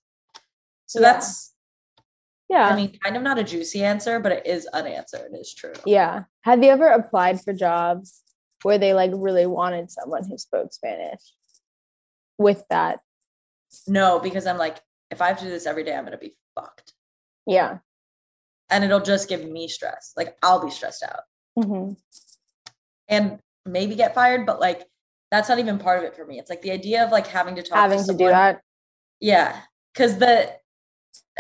[0.86, 1.14] So Yeah.
[1.14, 1.54] that's
[2.50, 2.68] Yeah.
[2.68, 5.18] I mean, kind of not a juicy answer, but it is an answer.
[5.32, 5.74] It is true.
[5.86, 6.24] yeah.
[6.42, 8.24] Have you ever applied for jobs
[8.64, 11.22] where they like really wanted someone who spoke Spanish
[12.38, 13.00] with that?
[13.88, 16.36] No, because I'm like, if I have to do this every day, I'm gonna be
[16.56, 16.94] fucked.
[17.48, 17.78] Yeah.
[18.70, 20.12] And it'll just give me stress.
[20.18, 21.24] Like I'll be stressed out
[21.62, 21.94] hmm
[23.10, 24.86] and maybe get fired, but like
[25.32, 26.38] that's not even part of it for me.
[26.40, 28.62] It's like the idea of like having to talk Having to, to do that.
[29.20, 29.60] Yeah.
[29.96, 30.54] Cause the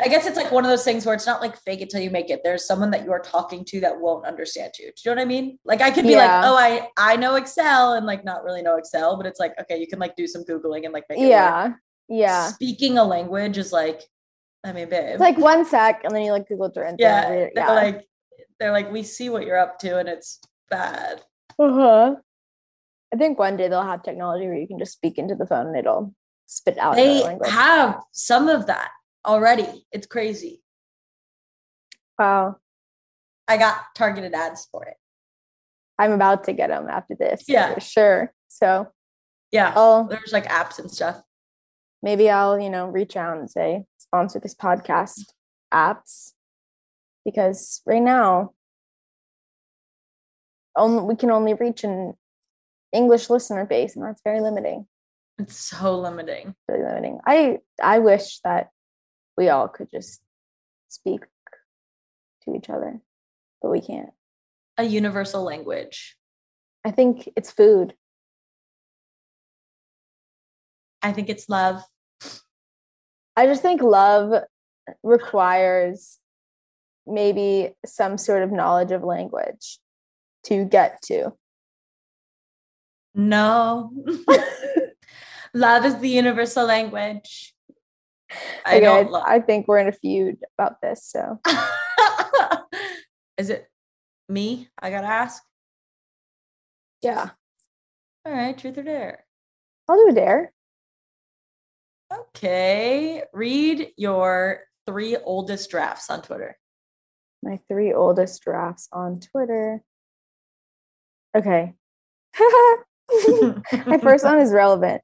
[0.02, 2.02] I guess it's like one of those things where it's not like fake it till
[2.02, 2.42] you make it.
[2.44, 4.86] There's someone that you are talking to that won't understand you.
[4.88, 5.60] Do you know what I mean?
[5.66, 6.40] Like I could be Yeah.
[6.42, 9.54] like, oh, I I know Excel and like not really know Excel, but it's like,
[9.60, 11.30] okay, you can like do some Googling and like make it work.
[11.30, 11.74] Yeah.
[12.08, 12.48] Yeah.
[12.48, 14.02] Speaking a language is like,
[14.64, 15.10] I mean, babe.
[15.12, 17.00] It's like one sec, and then you like Google Translate.
[17.00, 17.52] yeah, it.
[17.56, 17.72] they're yeah.
[17.74, 18.08] like
[18.60, 20.40] they're like, we see what you're up to and it's
[20.70, 21.22] bad.
[21.60, 22.16] uh-huh.
[23.14, 25.68] I think one day they'll have technology where you can just speak into the phone
[25.68, 26.14] and it'll
[26.46, 27.50] spit out They language.
[27.50, 28.90] have some of that
[29.26, 29.86] already.
[29.92, 30.62] It's crazy.
[32.18, 32.58] wow.
[33.48, 34.96] I got targeted ads for it.
[36.00, 37.44] I'm about to get them after this.
[37.48, 37.74] Yeah.
[37.74, 38.34] For sure.
[38.48, 38.88] So
[39.52, 39.74] Yeah.
[39.76, 41.22] I'll There's like apps and stuff.
[42.02, 45.34] maybe I'll, you know, reach out and say, sponsor this podcast
[45.74, 46.32] apps.
[47.26, 48.54] Because right now,
[50.76, 52.14] only we can only reach an
[52.94, 54.88] English listener base, and that's very limiting.
[55.40, 56.56] It's so limiting.
[56.68, 57.20] Really limiting.
[57.26, 58.70] I I wish that
[59.38, 60.22] we all could just
[60.90, 61.22] speak
[62.44, 63.00] to each other,
[63.62, 64.12] but we can't.
[64.78, 66.18] A universal language.
[66.84, 67.94] I think it's food.
[71.02, 71.82] I think it's love.
[73.36, 74.44] I just think love
[75.04, 76.20] requires
[77.08, 79.80] maybe some sort of knowledge of language
[80.46, 81.34] to get to.
[83.14, 83.92] No.
[85.54, 87.54] love is the universal language.
[88.66, 89.24] I Okay, don't love.
[89.28, 91.04] I think we're in a feud about this.
[91.06, 91.40] So
[93.38, 93.70] is it
[94.30, 94.70] me?
[94.80, 95.44] I gotta ask.
[97.02, 97.32] yeah,
[98.26, 99.26] All right, truth or dare.
[99.90, 100.54] I'll do a dare.
[102.14, 103.24] Okay.
[103.34, 106.58] Read your three oldest drafts on Twitter.
[107.44, 109.82] My three oldest drafts on Twitter.
[111.36, 111.74] Okay.
[113.86, 115.02] My first one is relevant.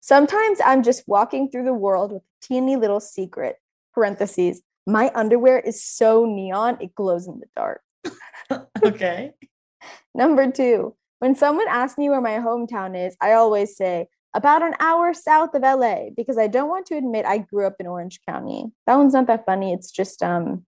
[0.00, 3.56] Sometimes I'm just walking through the world with a teeny little secret.
[3.92, 4.62] Parentheses.
[4.86, 7.82] My underwear is so neon it glows in the dark.
[8.82, 9.32] okay.
[10.14, 14.74] Number two, when someone asks me where my hometown is, I always say about an
[14.80, 18.20] hour south of LA because I don't want to admit I grew up in Orange
[18.28, 18.66] County.
[18.86, 19.72] That one's not that funny.
[19.72, 20.64] It's just um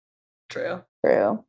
[0.49, 0.81] True.
[1.05, 1.43] true.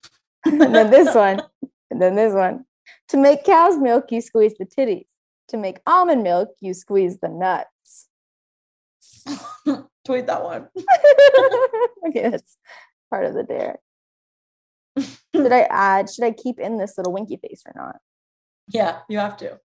[0.45, 1.43] and then this one,
[1.91, 2.65] and then this one.
[3.09, 5.07] To make cow's milk, you squeeze the titties.
[5.49, 8.09] To make almond milk, you squeeze the nuts.
[10.05, 10.69] Tweet that one.
[12.09, 12.57] okay, that's
[13.11, 13.79] part of the dare.
[15.35, 16.11] Should I add?
[16.11, 17.97] Should I keep in this little winky face or not?
[18.69, 19.59] Yeah, you have to.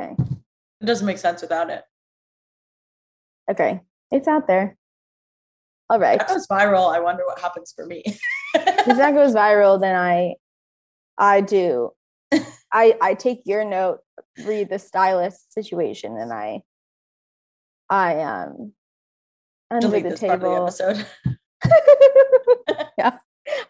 [0.00, 0.14] Okay.
[0.80, 1.82] It doesn't make sense without it.
[3.50, 3.80] Okay,
[4.10, 4.76] it's out there.
[5.88, 6.20] All right.
[6.20, 6.94] If that goes viral.
[6.94, 8.02] I wonder what happens for me.
[8.54, 10.34] if that goes viral, then I,
[11.16, 11.92] I do,
[12.76, 14.00] I I take your note,
[14.44, 16.60] read the stylist situation, and I,
[17.88, 18.72] I um,
[19.70, 20.66] under Delete the this part of the table.
[20.66, 21.06] episode.
[22.98, 23.16] yeah,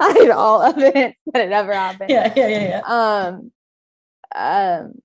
[0.01, 2.11] hide all of it but it never happened.
[2.11, 2.83] yeah, yeah, yeah, yeah.
[2.85, 3.53] Um,
[4.35, 5.01] um,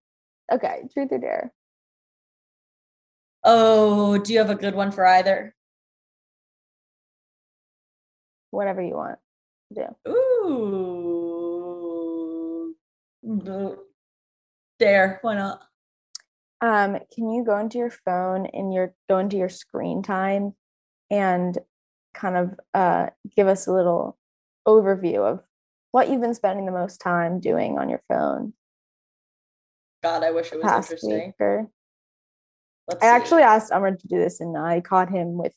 [0.51, 1.53] okay, truth or dare?
[3.43, 5.53] Oh, do you have a good one for either?
[8.49, 9.19] Whatever you want.
[9.75, 10.11] to do.
[10.11, 10.91] Ooh.
[14.81, 15.19] Dare.
[15.21, 15.61] Why not?
[16.59, 20.53] Um, can you go into your phone and your go into your screen time
[21.09, 21.57] and
[22.13, 23.07] kind of uh
[23.37, 24.17] give us a little
[24.67, 25.39] overview of
[25.91, 28.53] what you've been spending the most time doing on your phone
[30.03, 31.33] God, I wish it was interesting.
[31.39, 31.69] or
[33.01, 35.53] I actually asked Amr to do this and I caught him with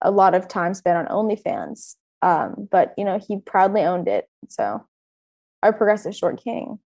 [0.00, 1.96] a lot of time spent on OnlyFans.
[2.22, 4.26] Um, but you know, he proudly owned it.
[4.48, 4.86] So
[5.62, 6.78] our progressive short king.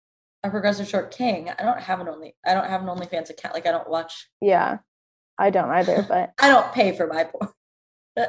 [0.43, 1.51] A progressive short king.
[1.51, 2.35] I don't have an only.
[2.47, 3.55] I don't have an OnlyFans account.
[3.55, 4.29] Like I don't watch.
[4.41, 4.79] Yeah.
[5.39, 7.51] I don't either, but I don't pay for my porn.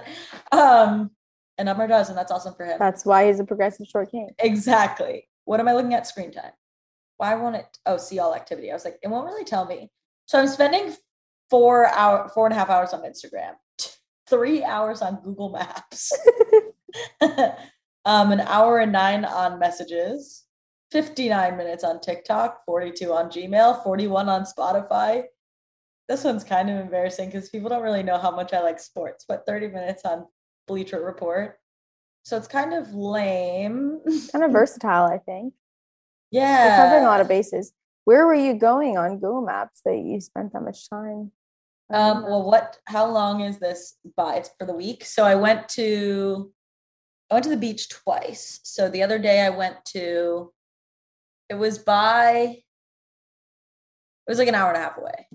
[0.51, 1.12] um,
[1.57, 2.78] and Umar does, and that's awesome for him.
[2.80, 4.30] that's why he's a progressive short king.
[4.39, 5.28] Exactly.
[5.45, 6.07] What am I looking at?
[6.07, 6.51] Screen time.
[7.18, 7.78] Why won't it?
[7.86, 8.72] Oh, see all activity.
[8.72, 9.91] I was like, it won't really tell me.
[10.26, 10.95] So I'm spending
[11.49, 13.51] four hour, four and a half hours on Instagram,
[14.28, 16.14] three hours on Google Maps,
[18.05, 20.45] um, an hour and nine on messages,
[20.92, 25.24] 59 minutes on TikTok, 42 on Gmail, 41 on Spotify.
[26.10, 29.24] This one's kind of embarrassing because people don't really know how much I like sports,
[29.28, 30.26] but 30 minutes on
[30.68, 31.58] Bleacher Report.
[32.24, 34.02] So it's kind of lame.
[34.32, 35.54] Kind of versatile, I think.
[36.30, 36.68] yeah.
[36.68, 37.72] You're covering a lot of bases.
[38.04, 41.32] Where were you going on Google Maps that you spent that much time?
[41.94, 42.78] Um, well, what?
[42.86, 44.36] How long is this by?
[44.36, 45.06] It's for the week.
[45.06, 46.52] So I went to,
[47.30, 48.60] I went to the beach twice.
[48.64, 50.52] So the other day I went to,
[51.52, 52.64] it was by, it
[54.30, 55.28] was like an hour and a half away.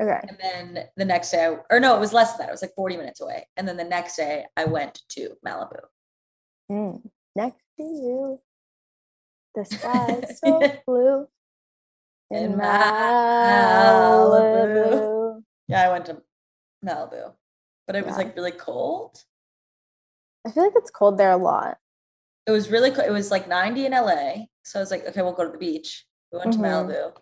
[0.00, 0.20] Okay.
[0.28, 2.48] And then the next day, I, or no, it was less than that.
[2.50, 3.48] It was like forty minutes away.
[3.56, 5.80] And then the next day I went to Malibu.
[6.70, 7.02] Mm.
[7.34, 8.40] Next to you,
[9.56, 11.26] the sky's so blue.
[12.30, 14.30] In In Malibu.
[14.30, 15.42] Malibu.
[15.66, 16.22] Yeah, I went to
[16.86, 17.32] Malibu,
[17.88, 18.18] but it was Yeah.
[18.18, 19.20] like really cold.
[20.46, 21.78] I feel like it's cold there a lot.
[22.48, 23.04] It was really cool.
[23.04, 24.46] It was like 90 in LA.
[24.64, 26.06] So I was like, okay, we'll go to the beach.
[26.32, 26.56] We went Mhm.
[26.56, 26.58] to
[26.94, 27.16] Malibu.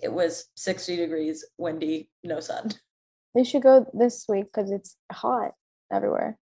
[0.00, 2.70] It was 60 degrees, windy, no sun.
[3.34, 5.54] We should go this week because it's hot
[5.92, 6.38] everywhere,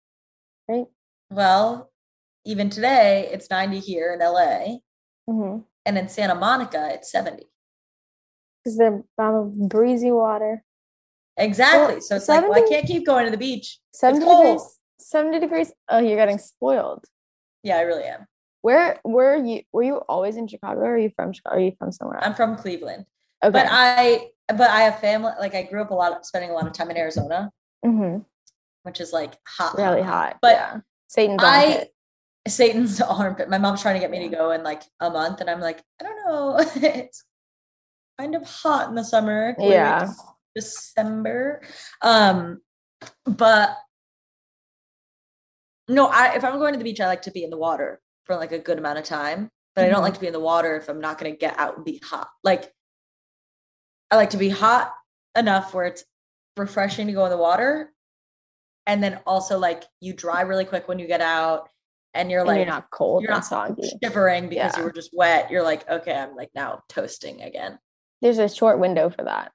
[0.68, 0.86] right?
[1.30, 1.90] Well,
[2.44, 4.80] even today, it's 90 here in LA.
[5.28, 5.60] Mm-hmm.
[5.86, 7.44] And in Santa Monica, it's 70.
[8.62, 10.62] Because they're um, breezy water.
[11.38, 12.00] Exactly.
[12.02, 13.80] so it's like, well, I can't keep going to the beach.
[13.94, 14.44] 70 cold.
[14.44, 14.78] degrees.
[15.00, 15.72] 70 degrees.
[15.88, 17.06] Oh, you're getting spoiled.
[17.64, 18.26] Yeah, I really am.
[18.62, 19.62] Where were you?
[19.72, 20.80] Were you always in Chicago?
[20.80, 21.56] Or are you from Chicago?
[21.56, 22.26] Are you from somewhere else?
[22.26, 23.04] I'm from Cleveland.
[23.42, 23.50] Okay.
[23.50, 26.66] But I but I have family like I grew up a lot spending a lot
[26.66, 27.50] of time in Arizona,
[27.84, 28.18] hmm
[28.84, 29.76] which is like hot.
[29.76, 30.38] Really hot.
[30.40, 30.80] But yeah.
[31.08, 31.94] Satan's I armpit.
[32.46, 33.48] Satan's armpit.
[33.48, 35.82] My mom's trying to get me to go in like a month, and I'm like,
[36.00, 36.56] I don't know.
[36.76, 37.24] it's
[38.18, 39.56] kind of hot in the summer.
[39.58, 40.12] Yeah.
[40.54, 41.62] December.
[42.00, 42.60] Um,
[43.24, 43.76] but
[45.88, 48.00] no, I if I'm going to the beach, I like to be in the water
[48.24, 49.50] for like a good amount of time.
[49.74, 50.02] But I don't Mhm.
[50.02, 52.28] like to be in the water if I'm not gonna get out and be hot.
[52.42, 52.72] Like
[54.10, 54.94] I like to be hot
[55.36, 56.04] enough where it's
[56.56, 57.92] refreshing to go in the water.
[58.86, 61.68] And then also like you dry really quick when you get out
[62.12, 63.90] and you're And like you're not cold you're not soggy.
[64.02, 65.50] shivering because you were just wet.
[65.50, 67.78] You're like, okay, I'm like now toasting again.
[68.20, 69.52] There's a short window for that.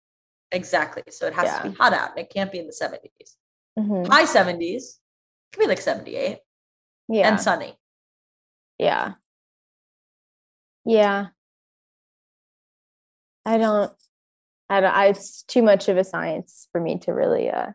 [0.51, 1.03] Exactly.
[1.11, 3.38] So it has to be hot out and it can't be in the 70s.
[3.77, 4.07] Mhm.
[4.07, 4.99] High 70s.
[5.54, 6.39] Could be like 78
[7.08, 7.28] Yeah.
[7.30, 7.78] and sunny.
[8.78, 9.14] Yeah.
[10.86, 11.28] Yeah.
[13.45, 13.91] I don't
[14.70, 17.72] I don't I it's too much of a science for me to really uh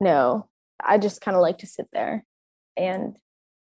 [0.00, 0.48] know.
[0.82, 2.24] I just kind of like to sit there
[2.76, 3.16] and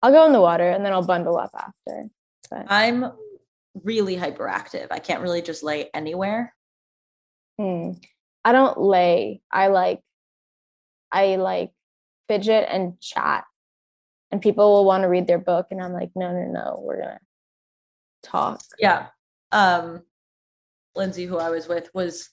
[0.03, 2.09] I'll go in the water and then I'll bundle up after.
[2.51, 3.13] But I'm
[3.85, 4.89] really hyperactive.
[4.91, 6.55] I can't really just lay anywhere.
[7.59, 7.93] hmm.
[8.45, 9.43] I don't lay.
[9.51, 10.01] I like
[11.13, 11.71] I like
[12.29, 13.45] fidget and chat.
[14.31, 16.99] And people will want to read their book and I'm like, no, no, no, we're
[17.01, 17.21] gonna
[18.23, 18.61] talk.
[18.79, 19.07] Yeah.
[19.53, 20.03] Um
[20.95, 22.29] Lindsay, who I was with, was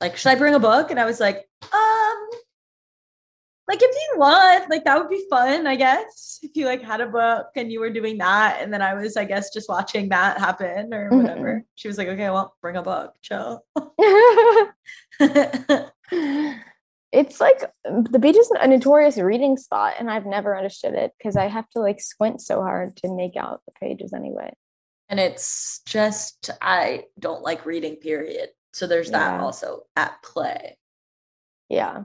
[0.00, 0.90] like, should I bring a book?
[0.90, 2.28] And I was like, um,
[3.68, 6.38] like if you want, like that would be fun, I guess.
[6.42, 9.16] If you like had a book and you were doing that, and then I was,
[9.18, 11.22] I guess, just watching that happen or Mhm.
[11.22, 11.64] whatever.
[11.74, 13.62] She was like, okay, well, bring a book, chill.
[17.12, 21.12] it's like um, the beach is a notorious reading spot and i've never understood it
[21.18, 24.52] because i have to like squint so hard to make out the pages anyway
[25.10, 28.50] and it's just I don't like reading, period.
[28.74, 29.42] So there's that Yeah.
[29.42, 30.76] also at play.
[31.70, 32.02] yeah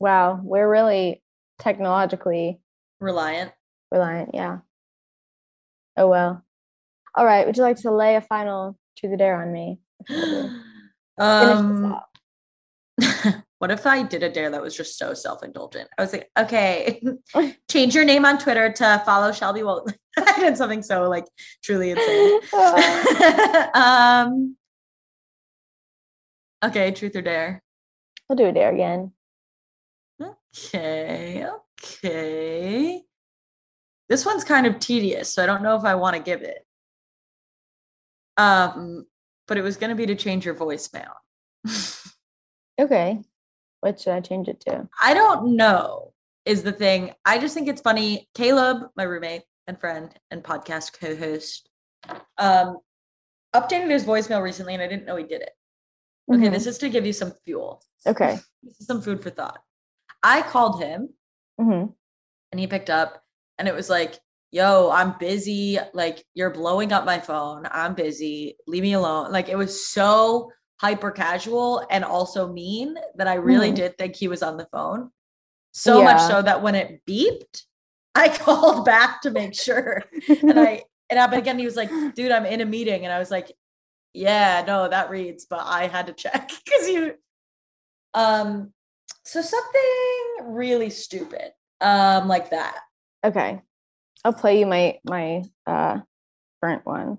[0.00, 1.22] wow we're really
[1.60, 2.60] technologically
[3.00, 3.52] Reliant.
[3.92, 4.58] reliant yeah
[5.96, 6.42] oh well
[7.14, 9.78] all right would you like to lay a final truth or dare on me
[11.20, 12.00] um
[13.58, 15.88] what if I did a dare that was just so self-indulgent?
[15.96, 17.02] I was like, okay,
[17.70, 19.92] change your name on Twitter to follow Shelby Walt.
[20.18, 21.26] I did something so like
[21.62, 22.40] truly insane.
[23.74, 24.56] um
[26.64, 27.62] okay, truth or dare.
[28.28, 29.12] we'll do a dare again
[30.52, 31.46] Okay,
[31.78, 33.02] okay.
[34.08, 36.66] This one's kind of tedious, so I don't know if I want to give it.
[38.36, 39.06] Um,
[39.50, 41.10] but it was gonna be to change your voicemail.
[42.80, 43.18] okay
[43.80, 46.12] what should i change it to I don't know
[46.46, 47.12] is the thing.
[47.26, 48.26] I just think it's funny.
[48.34, 51.68] Caleb, my roommate and friend and podcast co-host,
[52.38, 52.78] um,
[53.54, 55.50] updated his voicemail recently, and I didn't know he did it.
[56.32, 56.52] Okay, Mhm.
[56.52, 57.82] this is to give you some fuel.
[58.06, 59.62] okay This is some food for thought.
[60.22, 61.10] I called him
[61.60, 61.86] hmm
[62.52, 63.22] and he picked up
[63.58, 64.18] and it was like
[64.52, 69.48] yo i'm busy like you're blowing up my phone i'm busy leave me alone like
[69.48, 73.76] it was so hyper casual and also mean that i really Mhm.
[73.76, 75.10] did think he was on the phone
[75.72, 77.64] so much so that when it beeped
[78.14, 80.02] i called back to make sure
[80.48, 83.18] and i it happened again he was like dude i'm in a meeting and i
[83.18, 83.52] was like
[84.14, 87.14] yeah no that reads but i had to check because you
[88.14, 88.72] um
[89.24, 92.78] So something really stupid, um, like that.
[93.24, 93.60] Okay.
[94.24, 95.98] I'll play you my my uh
[96.60, 97.18] burnt one.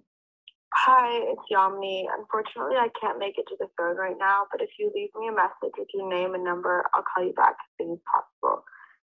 [0.74, 2.06] Hi, it's Yamini.
[2.18, 5.28] Unfortunately, I can't make it to the phone right now, but if you leave me
[5.28, 8.64] a message with your name and number, I'll call you back as soon as possible.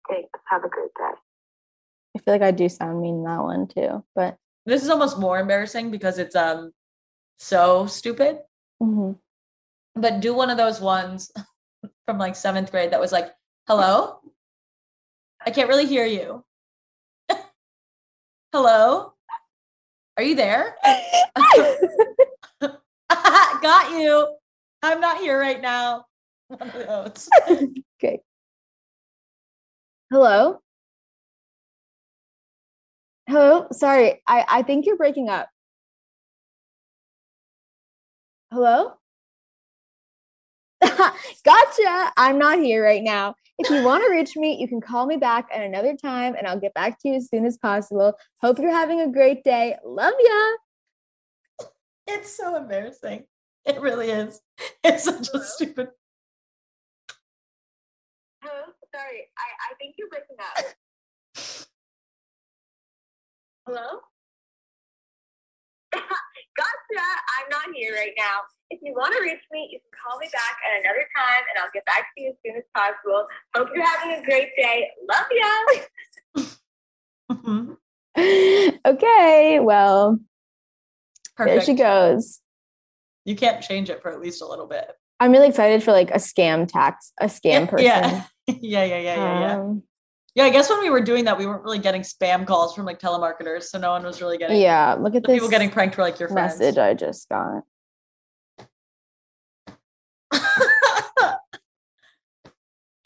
[0.10, 0.30] Thanks.
[0.50, 1.14] Have a great day.
[2.16, 5.20] I feel like I do sound mean in that one too, but This is almost
[5.20, 6.72] more embarrassing because it's um
[7.40, 8.40] so stupid.
[8.82, 9.18] mhm.
[9.96, 11.32] But do one of those ones
[12.06, 13.34] from like seventh grade that was like,
[13.68, 14.20] "Hello,
[15.46, 16.44] I can't really hear you.
[18.54, 19.14] Hello,
[20.18, 20.76] are you there?
[23.10, 24.36] Got you.
[24.84, 26.06] I'm not here right now."
[26.48, 27.30] One of those.
[27.98, 28.20] okay.
[30.12, 30.60] Hello?
[33.28, 33.68] Hello?
[33.72, 34.22] Sorry.
[34.28, 35.48] I I think you're breaking up.
[38.52, 38.94] Hello?
[41.46, 42.12] gotcha.
[42.18, 43.36] I'm not here right now.
[43.58, 46.48] If you want to reach me, you can call me back at another time and
[46.48, 48.14] I'll get back to you as soon as possible.
[48.42, 49.76] Hope you're having a great day.
[49.86, 51.68] Love ya.
[52.08, 53.26] It's so embarrassing.
[53.66, 54.42] It really is.
[54.84, 55.90] It's such a stupid.
[58.44, 58.64] Hello?
[58.94, 60.66] Sorry, I, I think you're breaking up.
[63.68, 64.00] Hello?
[65.94, 67.06] gotcha.
[67.40, 68.40] I'm not here right now.
[68.72, 71.62] If you want to reach me, you can call me back at another time and
[71.62, 73.28] I'll get back to you as soon as possible.
[73.54, 74.90] Hope you're having a great day.
[75.10, 75.26] Love
[76.40, 76.46] ya.
[77.34, 77.78] Mhm.
[78.86, 80.20] okay, well,
[81.36, 81.54] Perfect.
[81.56, 82.40] there she goes.
[83.26, 84.90] You can't change it for at least a little bit.
[85.20, 87.86] I'm really excited for like a scam tax, a scam person.
[87.86, 88.24] Yeah.
[88.48, 89.56] yeah, yeah, yeah, yeah, yeah.
[89.60, 89.84] Um,
[90.34, 92.86] Yeah, I guess when we were doing that, we weren't really getting spam calls from
[92.86, 94.62] like telemarketers, so no one was really getting.
[94.62, 96.58] yeah, look at the this people getting pranked were like your friends.
[96.58, 97.64] message I just got.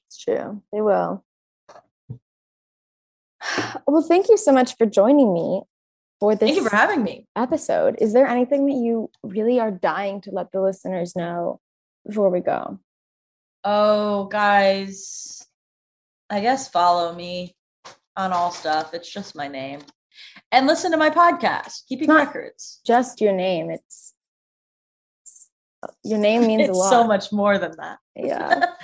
[0.07, 0.61] It's true.
[0.73, 1.23] They will.
[3.87, 5.61] Well, thank you so much for joining me
[6.19, 7.27] for this Thank you for having me.
[7.35, 7.95] episode.
[7.99, 11.59] Is there anything that you really are dying to let the listeners know
[12.07, 12.79] before we go?
[13.63, 15.45] Oh, guys,
[16.29, 17.55] I guess follow me
[18.17, 18.93] on all stuff.
[18.93, 19.81] It's just my name,
[20.51, 22.81] and listen to my podcast, Keeping Not- Records.
[22.85, 23.69] Just your name.
[23.69, 24.13] It's
[25.83, 26.89] uh, your name means a lot.
[26.89, 27.99] so much more than that.
[28.15, 28.65] Yeah.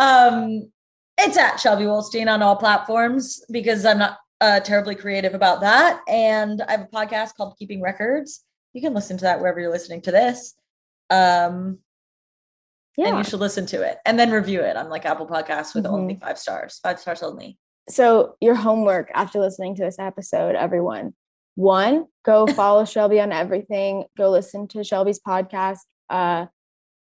[0.00, 0.70] um,
[1.18, 6.00] it's at Shelby Wolstein on all platforms because I'm not uh, terribly creative about that.
[6.08, 8.42] And I have a podcast called Keeping Records.
[8.72, 10.54] You can listen to that wherever you're listening to this.
[11.10, 11.78] Um,
[12.96, 15.84] and you should listen to it and then review it on like Apple Podcasts with
[15.84, 15.90] Mhm.
[15.92, 17.58] only five stars, five stars only.
[17.88, 21.14] So, your homework after listening to this episode, everyone
[21.56, 24.04] one, go follow Shelby on everything.
[24.16, 25.80] Go listen to Shelby's podcast.
[26.08, 26.46] Uh,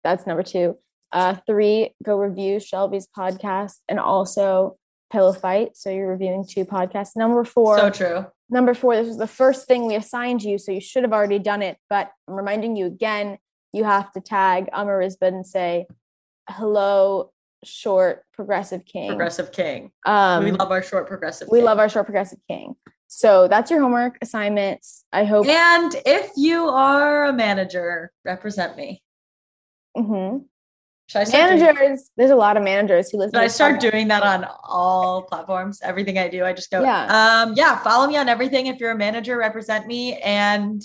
[0.03, 0.77] that's number two.
[1.11, 4.77] Uh, three, go review Shelby's podcast and also
[5.11, 5.77] Pillow Fight.
[5.77, 7.15] So, you're reviewing two podcasts.
[7.15, 8.25] Number four, So true.
[8.49, 10.57] number four, this was the first thing we assigned you.
[10.57, 11.77] So, you should have already done it.
[11.89, 13.37] But I'm reminding you again,
[13.73, 15.87] you have to tag Amar Risbad and say,
[16.49, 17.31] hello,
[17.63, 19.07] short progressive king.
[19.09, 19.91] Progressive King.
[20.05, 21.47] Um, we love our short progressive.
[21.51, 21.65] we King.
[21.65, 22.75] love our short progressive king.
[23.07, 25.05] So that's your homework assignments.
[25.13, 25.47] I hope.
[25.47, 29.01] And if you are a manager, represent me.
[29.97, 30.45] Mhm.
[31.07, 33.33] Should I start doing- Managers, there's a lot of managers who listen.
[33.33, 33.91] Should I start podcast.
[33.91, 35.79] doing that on all platforms?
[35.81, 37.43] Everything I do, I just go, Yeah.
[37.43, 38.67] um, yeah, follow me on everything.
[38.67, 40.81] If you're a manager, represent me and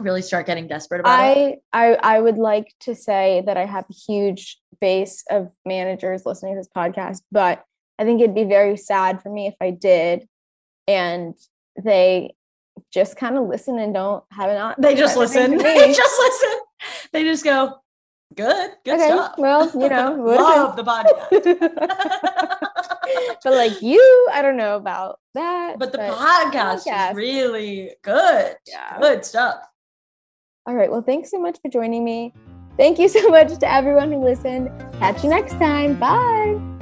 [0.00, 1.60] really start getting desperate about it.
[1.72, 6.24] I, I I would like to say that I have a huge base of managers
[6.26, 7.64] listening to this podcast, but
[7.98, 10.28] I think it'd be very sad for me if I did,
[10.86, 11.34] and
[11.82, 12.34] they
[12.92, 14.74] just kind of listen and don't have an.
[14.78, 15.58] They just listen.
[15.62, 16.58] They just listen.
[17.12, 17.74] They just go,
[18.38, 19.34] good, good Okay, stuff.
[19.36, 21.30] well, you know, love the podcast.
[23.44, 25.78] but like you, I don't know about that.
[25.78, 27.10] but the podcast, podcast.
[27.10, 28.56] is really good.
[28.66, 28.98] Yeah.
[29.00, 29.60] Good stuff.
[30.66, 30.90] All right.
[30.90, 32.32] Well, thanks so much for joining me.
[32.76, 34.70] Thank you so much to everyone who listened.
[35.00, 35.98] Catch you next time.
[35.98, 36.77] Bye.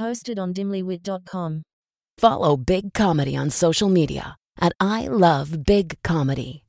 [0.00, 1.62] Hosted on dimlywit.com.
[2.18, 6.64] Follow Big Comedy on social media at I Love Big Comedy.